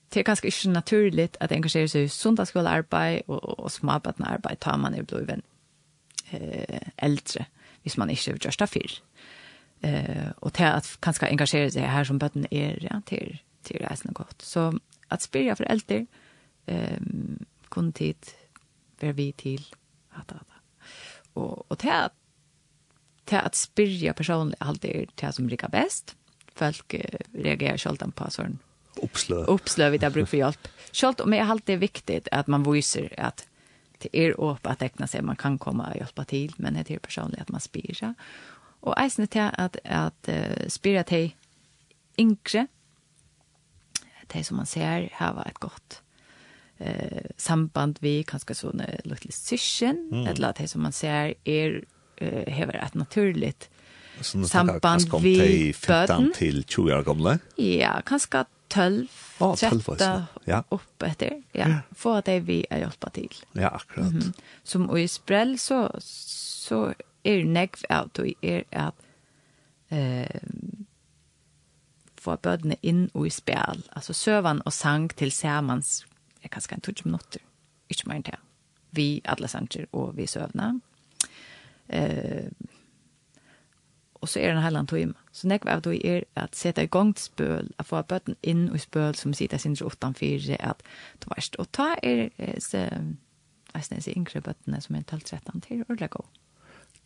[0.09, 5.03] til kanskje ikke naturligt at engasjere seg i sundagsskolearbeid og, og småbøttenearbeid tar man i
[5.03, 5.43] livet
[6.34, 7.45] eh, eldre,
[7.84, 8.95] hvis man ikke gjør det før.
[9.86, 14.13] Eh, og til at kanskje engasjere seg her som bøttene er, ja, til, til reisende
[14.17, 14.41] godt.
[14.41, 14.71] Så
[15.09, 16.05] at spyrja for eldre,
[16.67, 16.97] eh,
[17.69, 18.34] kun tid,
[19.01, 19.61] være vi til,
[20.17, 20.89] at, at, hatt.
[21.36, 22.17] Og, og til at
[23.30, 26.15] til at spyrja personlig alt er til som rikar best.
[26.57, 26.95] Folk
[27.34, 28.57] reagerer sjaldan på sånn
[29.03, 29.43] oppslø.
[29.51, 30.69] Oppsløv, det er bruk for hjelp.
[30.91, 33.45] Sjalt om jeg alt alltid viktig at man viser at
[33.99, 37.03] det er åp at ekna seg, man kan komme og hjelpa til, men det er
[37.03, 38.13] personlig at man spyrer.
[38.80, 41.34] Og eisne til at, at uh, spyrer til
[42.19, 42.67] yngre,
[44.30, 46.01] til som man ser, her var et godt
[46.77, 50.27] eh, samband vi, kanskje sånne lite syskjen, mm.
[50.30, 51.80] eller til som man ser, er
[52.22, 53.70] uh, hever et naturligt
[54.24, 56.34] samband vi bøten.
[56.34, 57.39] til 20 år gamle?
[57.57, 59.07] Ja, kanskje 12,
[59.39, 60.61] oh, 13 ja.
[60.72, 61.39] opp etter.
[61.55, 61.82] Ja.
[61.93, 63.30] Få at det vi er hjelpa til.
[63.55, 64.13] Ja, akkurat.
[64.13, 64.34] Mm -hmm.
[64.63, 66.93] Som i sprell så, så
[67.24, 68.93] er negv av og er at
[69.89, 70.39] eh,
[72.22, 73.84] få bøtene inn og i spjall.
[73.95, 76.05] Altså søvann og sang til samans
[76.43, 77.41] er kanskje en 20 minutter.
[77.89, 78.36] Ikke mer enn det.
[78.91, 80.80] Vi alle sanger og vi søvner.
[81.89, 82.45] Eh,
[84.19, 85.13] och så är den här land.
[85.31, 88.81] Så näck vad då är att sätta igång ett spöl, att få bötten in och
[88.81, 90.83] spöl som sitter sin utan för att
[91.19, 92.29] då värst och ta är
[92.59, 92.77] så
[93.73, 96.21] jag syns inte bötten som är talt 13 till och lägga.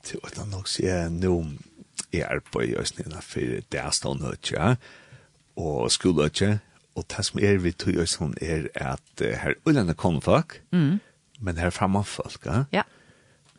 [0.02, 1.58] Till att han också är nu
[2.12, 4.76] är på i ösnen för det är stånd ja.
[5.54, 6.60] Och skolötje
[6.94, 10.62] och det som är vi tog ösnen är att här ullarna kom folk.
[10.72, 11.00] Mm.
[11.40, 12.66] Men här framan folk, ja.
[12.70, 12.84] Ja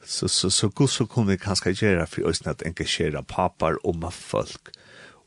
[0.07, 3.96] Så så så god så kom vi kanskje gjøre for oss at engasjere papar og
[3.96, 4.72] med folk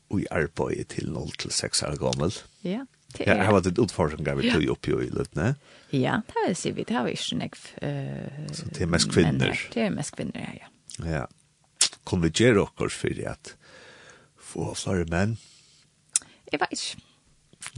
[0.08, 2.32] og i arbeid til 0 til 6 år gammel.
[2.64, 2.84] Ja,
[3.16, 3.42] det er.
[3.42, 5.54] Her var det utfordringer vi tog opp i løtene.
[5.92, 7.58] Ja, det har vi, det har vi ikke nek.
[7.82, 9.66] Uh, så det er mest kvinner.
[9.74, 10.70] det er mest kvinner, ja.
[11.04, 11.26] Ja.
[12.04, 13.54] Kom vi gjøre dere for at
[14.38, 15.36] få flere menn?
[16.52, 17.04] Jeg vet ikke.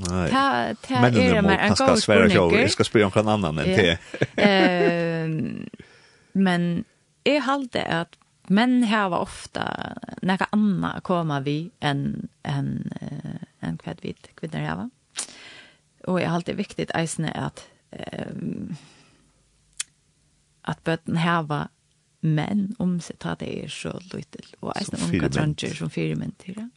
[0.01, 0.29] Nei.
[0.31, 2.53] Ta ta är mer en gång ska svära jag.
[2.53, 3.99] Jag ska spela om kan annan än det.
[4.37, 5.67] Ehm
[6.33, 6.85] men
[7.27, 8.17] jeg halte at
[8.51, 9.65] menn har ofta
[10.27, 12.71] nekka anna koma vi enn en,
[13.61, 14.89] en kved vi kvinner har.
[16.09, 17.63] Og jeg halte det viktig eisne at
[17.93, 18.73] um,
[20.69, 21.69] at bøtten hava
[22.21, 26.35] menn om seg ta det er så lytel og eisne unga tranger som fire menn
[26.43, 26.69] til det.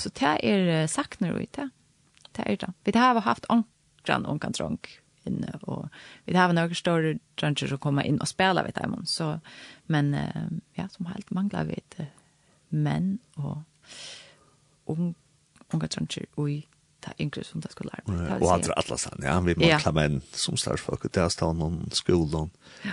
[0.00, 1.70] Så det er sakner vi det.
[2.36, 2.72] Det er det.
[2.84, 5.88] Vi har haft onkran unga tranger inne og
[6.24, 9.38] vi har några större dranger som kommer inn og spelar vid dem så
[9.86, 10.48] men uh,
[10.78, 12.06] ja som helt manglar vi det
[12.68, 13.58] men och
[14.86, 15.14] ung
[15.70, 16.66] unga dranger i
[17.00, 18.16] ta yngre som det skulle lære.
[18.22, 19.40] lära och andra alla sen ja.
[19.40, 22.50] Vi manglar menn som stadsfolk där står någon skolan
[22.82, 22.92] ja.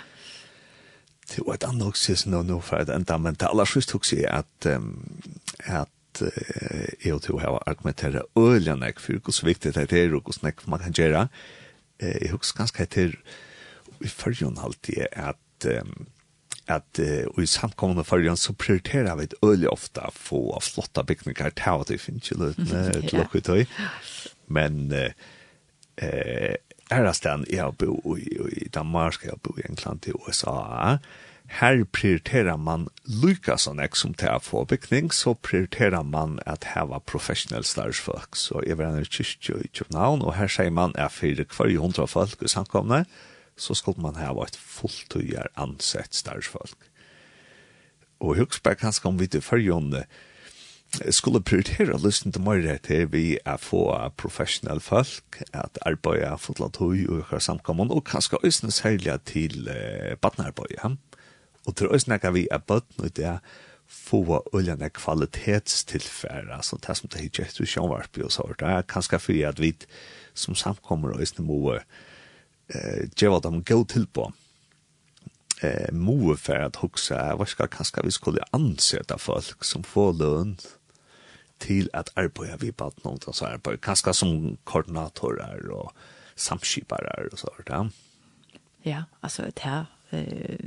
[1.35, 3.65] Det var et annet også, också som nå for et enda, men det aller allra
[3.65, 4.65] sist också är att
[5.65, 6.21] att
[7.05, 10.79] jeg og to har argumenterat öljande for hvordan viktig det er, og hvordan snäck man
[10.79, 11.21] kan gjøre.
[11.21, 11.58] Mm
[11.99, 13.15] eh, jeg husker ganske etter
[13.99, 16.07] i førjen alltid at um,
[16.69, 21.81] at uh, i samkommende førjen så prioriterer vi øyelig ofte å få flotta bygninger til
[21.81, 23.63] at vi finner ikke løtene til å tøy.
[24.53, 26.55] men eh,
[26.89, 28.29] er det stedet jeg bo i,
[28.65, 30.97] i Danmark, jeg har bo i England, i USA
[31.49, 36.67] her prioriterer man lykka sånn ek som til å få bygning, så prioriterer man at
[36.75, 38.37] heva professionell starsfolk.
[38.37, 42.05] Så jeg var en kyrkje i København, og her sier man at for hver hundra
[42.05, 43.03] folk i samkomne,
[43.57, 46.77] så skulle man heva et fulltøyer ansett starsfolk.
[48.21, 50.05] Og jeg husker kanskje om vi til førjonene
[51.13, 56.77] skulle prioritera lysten til morgen til vi er få professionell folk, at arbeid er fotlant
[56.81, 60.93] og hver samkommen, og kanskje øsne særlig til eh, badnarbeid, ja.
[60.93, 60.97] Mm
[61.69, 63.37] Og til å snakke vi er bøtten ut det
[63.89, 69.19] få uljande kvalitetstilfære, så det som det ikke etter sjånvarp og så, det er kanskje
[69.21, 69.73] fyrir at vi
[70.37, 74.27] som samkommer og isne moe eh, djeva dem gå til på
[75.65, 80.53] eh, moe for at huxa hva skal kanskje vi skulle anseta folk som får lønn
[81.59, 85.91] til at arbeta vi på at så här arbeid, kanskje som koordinatorer og
[86.35, 87.89] samskiparar og så, ja.
[88.85, 90.57] Ja, altså det her, eh,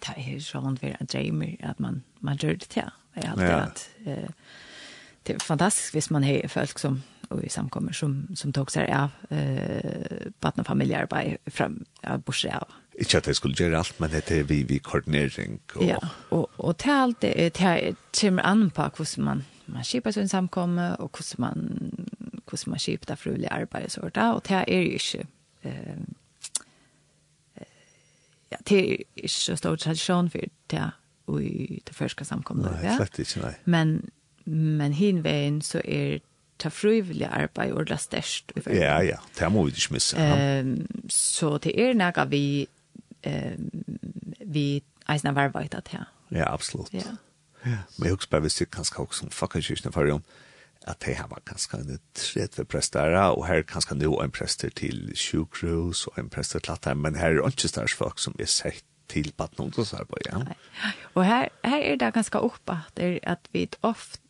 [0.00, 2.90] det är så sån för en dreamer att man man gör det till.
[3.14, 3.56] Det är alltid ja.
[3.56, 4.30] att eh,
[5.22, 8.92] det är fantastiskt hvis man har folk som och i samkommer som som tog sig
[8.92, 12.68] av eh partner familjearbete från av bortsett av.
[12.98, 15.98] Inte att det skulle göra allt men det är vi vi koordinering och Ja,
[16.30, 20.96] og, og til alt det är timmer an på hvordan man man skipar sin samkomme
[20.96, 21.92] og hvordan man
[22.48, 25.26] hvordan man skipar det fruliga arbete så där Og det är ju inte
[25.62, 25.96] eh
[28.50, 30.38] ja, det er ikke så stor tradisjon for
[30.70, 30.90] det
[31.40, 32.70] i det första samkomna.
[32.82, 33.54] Nej, slett inte, nej.
[33.64, 34.10] Men,
[34.44, 36.18] men hinvägen så er
[36.60, 38.52] ta frivillig arbeid og størst.
[38.66, 40.60] Ja, ja, det må vi ikke missa.
[40.60, 42.68] Um, så det er noe vi
[43.26, 43.70] um,
[44.46, 46.04] vi eisen har arbeidet her.
[46.30, 46.94] Ja, absolutt.
[46.94, 47.16] Ja.
[47.66, 47.78] ja.
[47.96, 50.22] Men jeg husker bare hvis det kanskje også som fucking kyrkene for om
[50.88, 56.06] at de har kanskje en tredje prester, og her kanskje nå en prester til sjukhus,
[56.08, 59.32] og en prester til at men her er ikke større folk som er sett til
[59.36, 60.38] badnungdomsarbeid, ja.
[60.46, 60.56] Nei.
[61.18, 62.76] Og her, her er det ganske oppe
[63.26, 64.20] at vi ofte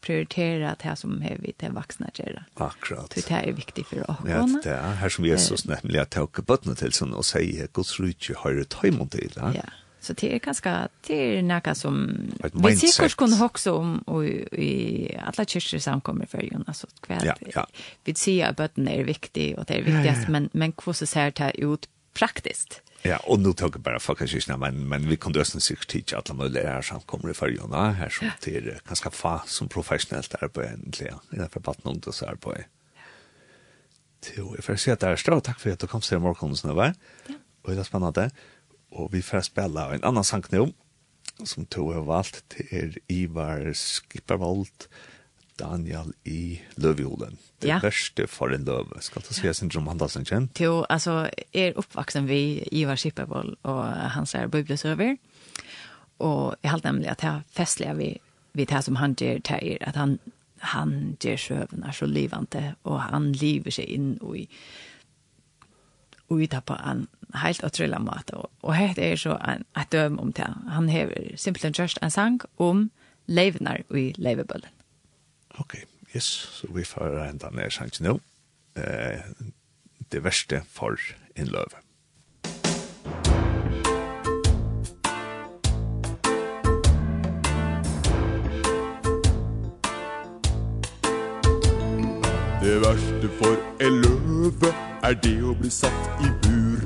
[0.00, 2.46] prioriterer det som er vi til vaksne gjøre.
[2.56, 3.12] Akkurat.
[3.12, 4.22] Så det er viktig for oss.
[4.24, 8.38] Ja, det er her som Jesus nemlig har tatt bøttene til, og sier, Guds rydde
[8.40, 9.52] høyre tøymon til, ja.
[9.60, 9.68] Ja,
[10.08, 12.16] Så det är ganska det är något som
[12.52, 17.24] vi säkert kunde också om och i alla kyrkor samkommer för Jonas och kväll.
[17.24, 17.66] Ja, ja.
[18.04, 20.30] Vi ser att bötten är viktig och det är viktigast ja, ja.
[20.30, 22.82] men men hur så ser det ut praktiskt?
[23.02, 26.16] Ja, och nu tog jag bara för kanske men men vi kunde ösna sig till
[26.16, 31.06] alla her här samkommer för Jonas här som till ganska fa som professionellt arbeid, egentlig,
[31.06, 31.18] egentligen.
[31.30, 32.54] innenfor är för vatten och så här på.
[34.36, 36.94] Jo, jeg får se at det er større, Tack för att du kom till morgonen.
[37.28, 37.34] Ja.
[37.62, 38.30] Och det är spännande
[38.92, 40.72] og vi får spela en annan sang nu,
[41.44, 44.88] som to har valgt til Ivar Skippervold,
[45.58, 47.38] Daniel i Løvjolen.
[47.62, 47.80] Det ja.
[47.82, 50.60] verste for en løve, skal du si, syndrom han da som kjent?
[50.62, 53.82] Jo, altså, er oppvaksen vi Ivar Skippervold og
[54.14, 55.16] hans er bøblesøver,
[56.18, 58.10] og jeg halte nemlig at jeg festlige vi,
[58.54, 60.18] vi det som han gjør, det att at han,
[60.58, 64.48] han gjør søvner så livende, og han lever seg inn i
[66.30, 68.40] uita på en helt utrolig måte.
[68.62, 70.48] Og her er så en, et døm om det.
[70.68, 72.90] Han hever simpelthen just en sang om
[73.26, 74.70] levnar i leivebøllen.
[75.58, 75.74] Ok,
[76.16, 76.24] yes.
[76.24, 78.18] Så vi får enda ned sangen nå.
[78.76, 79.20] Eh,
[80.12, 80.96] det verste for
[81.36, 81.87] innløven.
[92.78, 93.56] Det verste for
[93.86, 94.68] en løve
[95.02, 96.84] er det å bli satt i bur.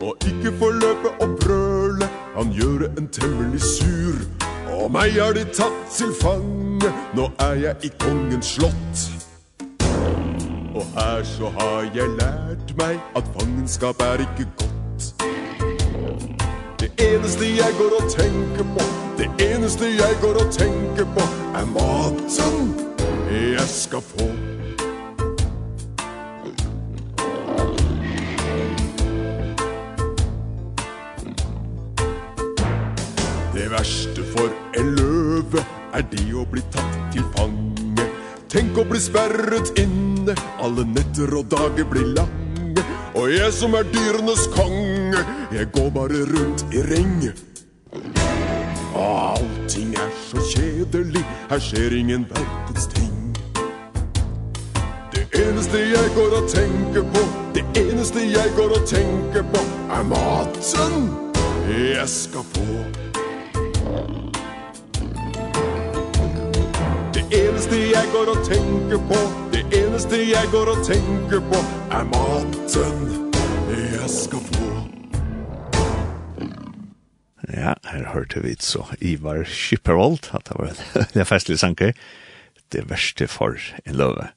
[0.00, 4.22] Og ikke få løpe og brøle, han gjør en temmelig sur.
[4.78, 6.88] Og meg har de tatt til fange,
[7.18, 9.04] nå er jeg i kongens slott.
[10.72, 15.12] Og her så har jeg lært meg at fangenskap er ikke godt.
[16.80, 18.90] Det eneste jeg går og tenker på,
[19.20, 22.72] det eneste jeg går og tenker på Er maten
[23.28, 24.55] jeg skal få.
[35.96, 38.04] er det å bli tatt til fange.
[38.52, 42.84] Tenk å bli sperret inne Alle netter og dager blir lange.
[43.16, 45.22] Og jeg som er dyrenes konge
[45.54, 47.24] Jeg går bare rundt i ring
[48.92, 53.14] Og allting er så kjedelig Her skjer ingen verdens ting.
[55.14, 57.24] Det eneste jeg går og tenker på
[57.56, 59.66] Det eneste jeg går og tenker på
[59.96, 61.10] Er maten
[61.72, 63.05] Jeg skal få.
[67.26, 69.16] Det eneste jeg går og tenker på
[69.50, 71.58] Det eneste jeg går og tenker på
[71.90, 73.00] Er maten
[74.06, 74.68] jeg skal få.
[77.50, 81.98] Ja, her hørte vi så Ivar Skipperold at det var en, en festlig sanker
[82.72, 84.28] Det verste for en løve.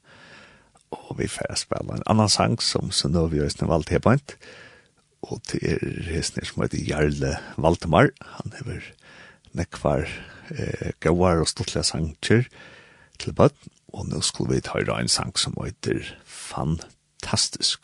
[0.89, 4.25] Og vi får spille en annan sang som Sunnøvi Øystein valgte her på en.
[5.21, 8.09] og det er hesner som heter Jarle Valdemar.
[8.39, 8.81] Han hever
[9.53, 10.07] nekvar
[10.49, 12.47] eh, gauar og stortlige sanger
[13.19, 13.55] til bøtt,
[13.93, 17.79] og nå skulle vi høre en sang som heter Fantastisk.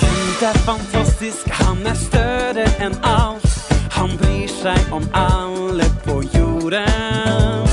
[0.00, 3.46] Gud er fantastisk, han er større enn alt
[3.94, 7.71] Han bryr seg om alle på jorden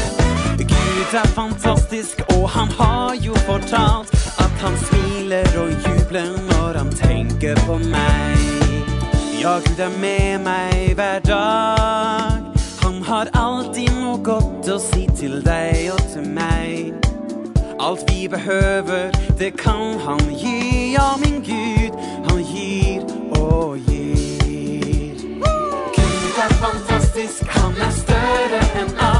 [1.10, 6.92] Helt er fantastisk, og han har jo fortalt At han smiler og jubler når han
[6.94, 8.38] tenker på meg
[9.42, 12.46] Ja, Gud er med meg hver dag.
[12.84, 16.94] Han har alltid noe godt å si til deg og til meg
[17.80, 19.10] Allt vi behöver,
[19.40, 20.92] det kan han ge.
[20.94, 21.98] Ja, min Gud,
[22.30, 23.02] han ger
[23.40, 25.18] och ger.
[25.96, 29.19] Gud är fantastisk, han är större än allt.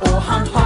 [0.00, 0.65] Och han har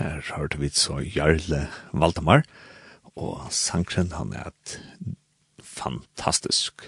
[0.00, 2.46] Her hørte vi så Jarle Valdemar,
[3.20, 4.78] og sangren han er et
[5.60, 6.86] fantastisk.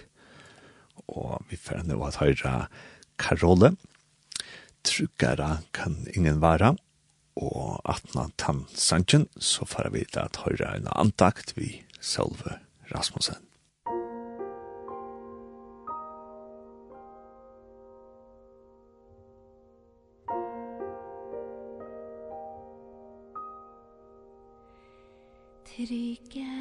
[1.12, 2.54] Og vi får nå at høyre
[3.20, 3.74] Karole,
[4.82, 6.72] Tryggere kan ingen være,
[7.36, 12.56] og atna tann sangren, så får vi til at høyre en antakt vi selve
[12.94, 13.51] Rasmussen.
[25.84, 26.51] Grike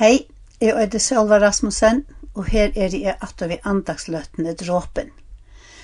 [0.00, 0.22] Hei,
[0.64, 1.98] jeg er det Sølva Rasmussen,
[2.32, 5.10] og her er jeg at vi andagsløtene dråpen.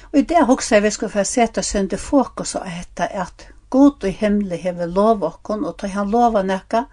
[0.09, 4.17] Og i det hokser vi skal få sette sønde fokus og hette at God og
[4.17, 6.87] himmelig hever lov okkon, og tar han lova nekka,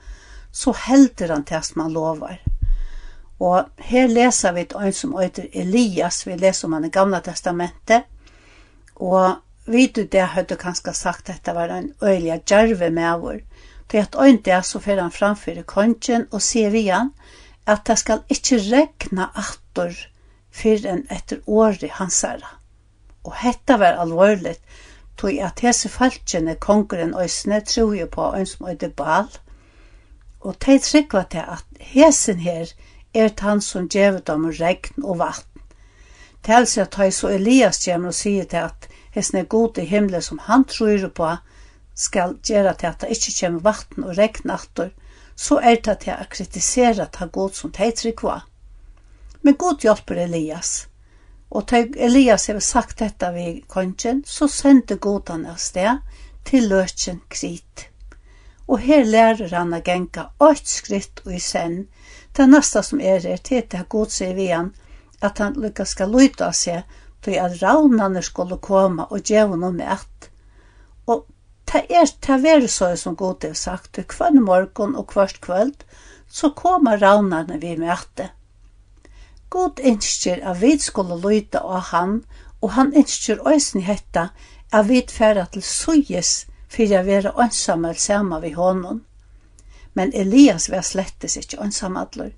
[0.51, 2.41] så helder han til at man lovar.
[3.39, 7.23] Og her leser vi et øyn som øyder Elias, vi leser om han i Gamla
[7.23, 8.03] Testamentet,
[8.95, 9.39] og
[9.71, 13.39] vidu det høyde kanskje sagt at det var en øyelig djerve med vår,
[13.93, 17.11] Det er at ein dag så fer han framfyrir kongen og sier vi han
[17.69, 19.93] at det skal ikkje regna atter
[20.49, 22.49] fyr enn etter åri hansara.
[23.21, 24.63] Og hetta var alvorligt,
[25.17, 29.29] tog at hese falskjene kongren òsne tror jo på en som øyde bal,
[30.41, 32.73] og tei tryggva til at hesen her
[33.13, 35.61] er han som djevet om regn og vatn.
[36.43, 40.25] Til seg at så Elias kjem og sier til at hesen er god i himmelen
[40.25, 41.35] som han tror på,
[41.93, 44.89] skal gjøre til at det ikke kommer vatten og regn atter,
[45.35, 48.43] så er det til å kritisere ta god som de trykker.
[49.41, 50.87] Men god hjelper Elias.
[51.49, 55.99] Og til Elias har sagt dette ved kongen, så sendte god han av sted
[56.49, 57.89] til løtjen krit.
[58.67, 61.83] Og her lærer han å genka åt skritt og i sen.
[62.33, 64.71] Det neste som er er til det god sier vi han,
[65.21, 66.83] at han lykkes skal lytte av seg,
[67.23, 69.87] til at ravnene skulle komme og gjøre noe med
[71.65, 75.84] Ta er ta veru så som god det sagt, kvann morgon og kvart kvöld,
[76.30, 78.30] så koma raunarne vi møte.
[79.49, 82.23] God innskjer at vi skulle lyda av han,
[82.61, 84.30] og han innskjer òsni hetta
[84.72, 89.03] at vi færa til sujes fyrir a vera ønsamel sama vi honom.
[89.94, 92.31] Men Elias var slettes ikkje ønsamadler.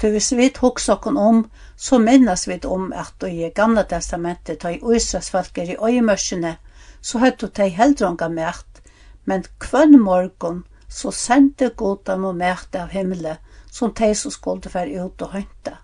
[0.00, 1.42] Til hvis vi hoks okkon om,
[1.76, 6.56] så minnes vi om at i Gamla Testamentet ta i Israels folk er i øyemørsene
[7.04, 8.80] så høttu tei heldronga mært,
[9.28, 13.40] men kvønn morgon så sendte godan og mært av himmelen,
[13.70, 15.78] som tei som skulle fære ut og hønta.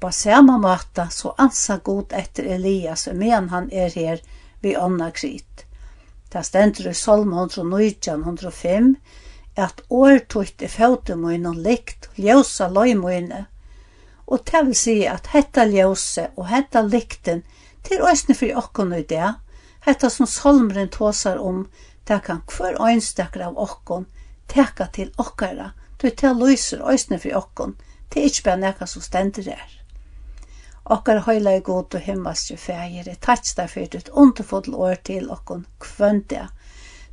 [0.00, 4.20] På samme måte så ansa god etter Elias, men han er her
[4.60, 5.64] vi ånda krit.
[6.32, 8.96] Det stender i Salm 119, 105,
[9.56, 13.44] at årtutt i fautemoen og likt, ljósa løymoene,
[14.26, 17.44] og det vil si at hetta ljóse og hetta likten
[17.86, 19.34] til òsne for okken i det,
[19.84, 21.68] Hetta som salmren tåsar om,
[22.04, 24.06] det kan hver øynstakker av okkon
[24.48, 27.74] teka til okkara, du ta lyser øysene for okkon,
[28.08, 29.74] det er ikke bare nekka som stender her.
[30.84, 35.28] Okkar høyla i god og himmelske fægir, er takk deg for ditt underfodl år til
[35.32, 36.46] okkon kvøndia.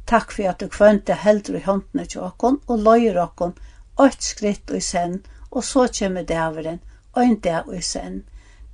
[0.07, 3.55] Takk for at du kvøndia heldur i håndene til okkon og løyer okkon
[3.99, 5.19] ått skritt og i sen,
[5.51, 6.79] og så kommer dæveren,
[7.17, 8.23] øyn dæv og i sen.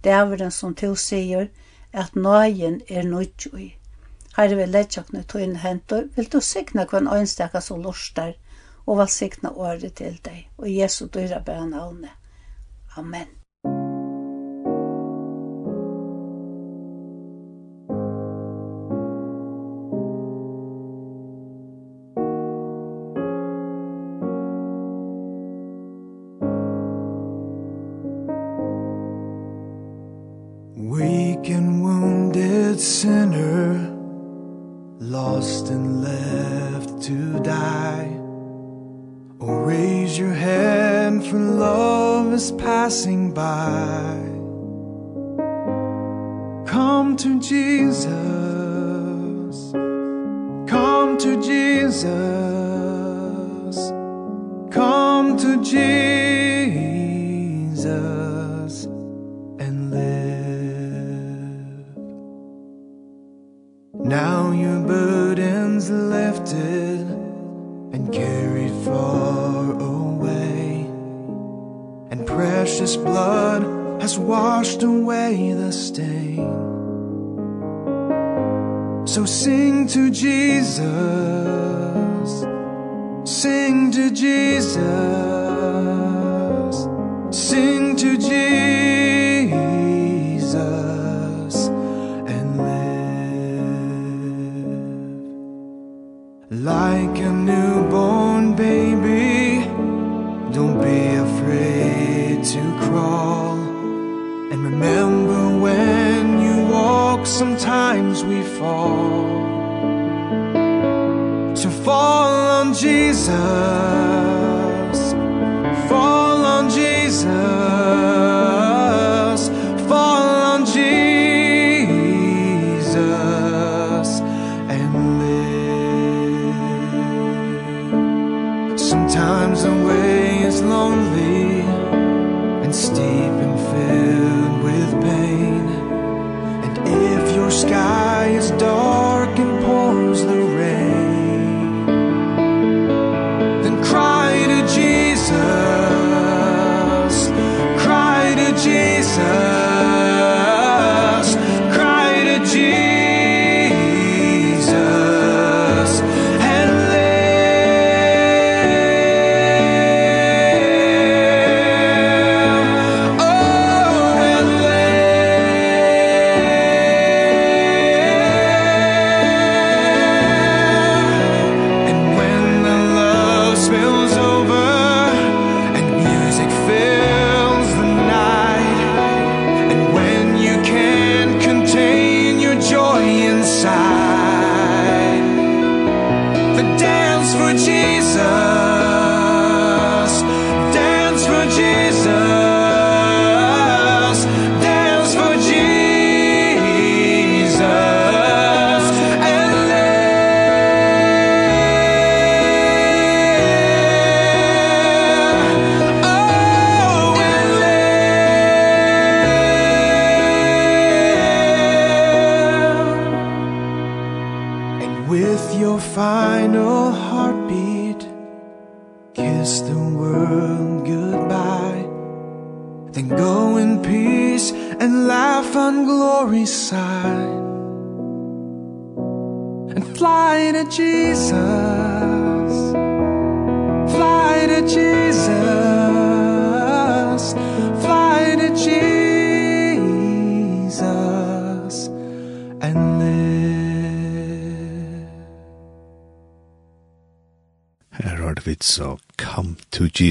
[0.04, 1.50] Dæveren som til sier,
[1.94, 3.77] at nøyen er nødt i.
[4.38, 8.36] Herre vil leggja okne tøyne hentor, vil du signa kvann øynstaka som lorster,
[8.86, 12.14] og valsigna året til deg, og Jesu dyra bøna åne.
[12.98, 13.37] Amen.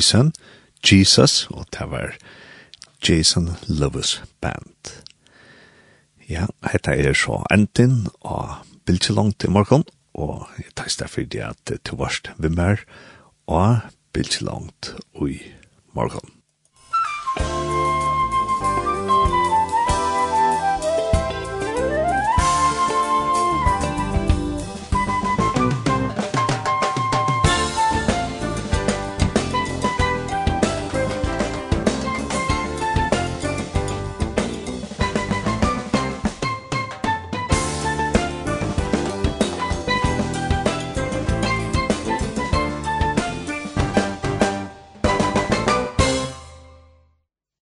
[0.07, 0.33] Jason,
[0.87, 2.13] Jesus, og det var
[3.03, 4.93] Jason Lewis Band.
[6.31, 8.53] Ja, hetta er så enten og
[8.87, 9.83] bildet langt i morgen,
[10.15, 12.85] og jeg tar stedet for det at det varst vi mer,
[13.51, 13.83] og
[14.15, 14.93] bildet langt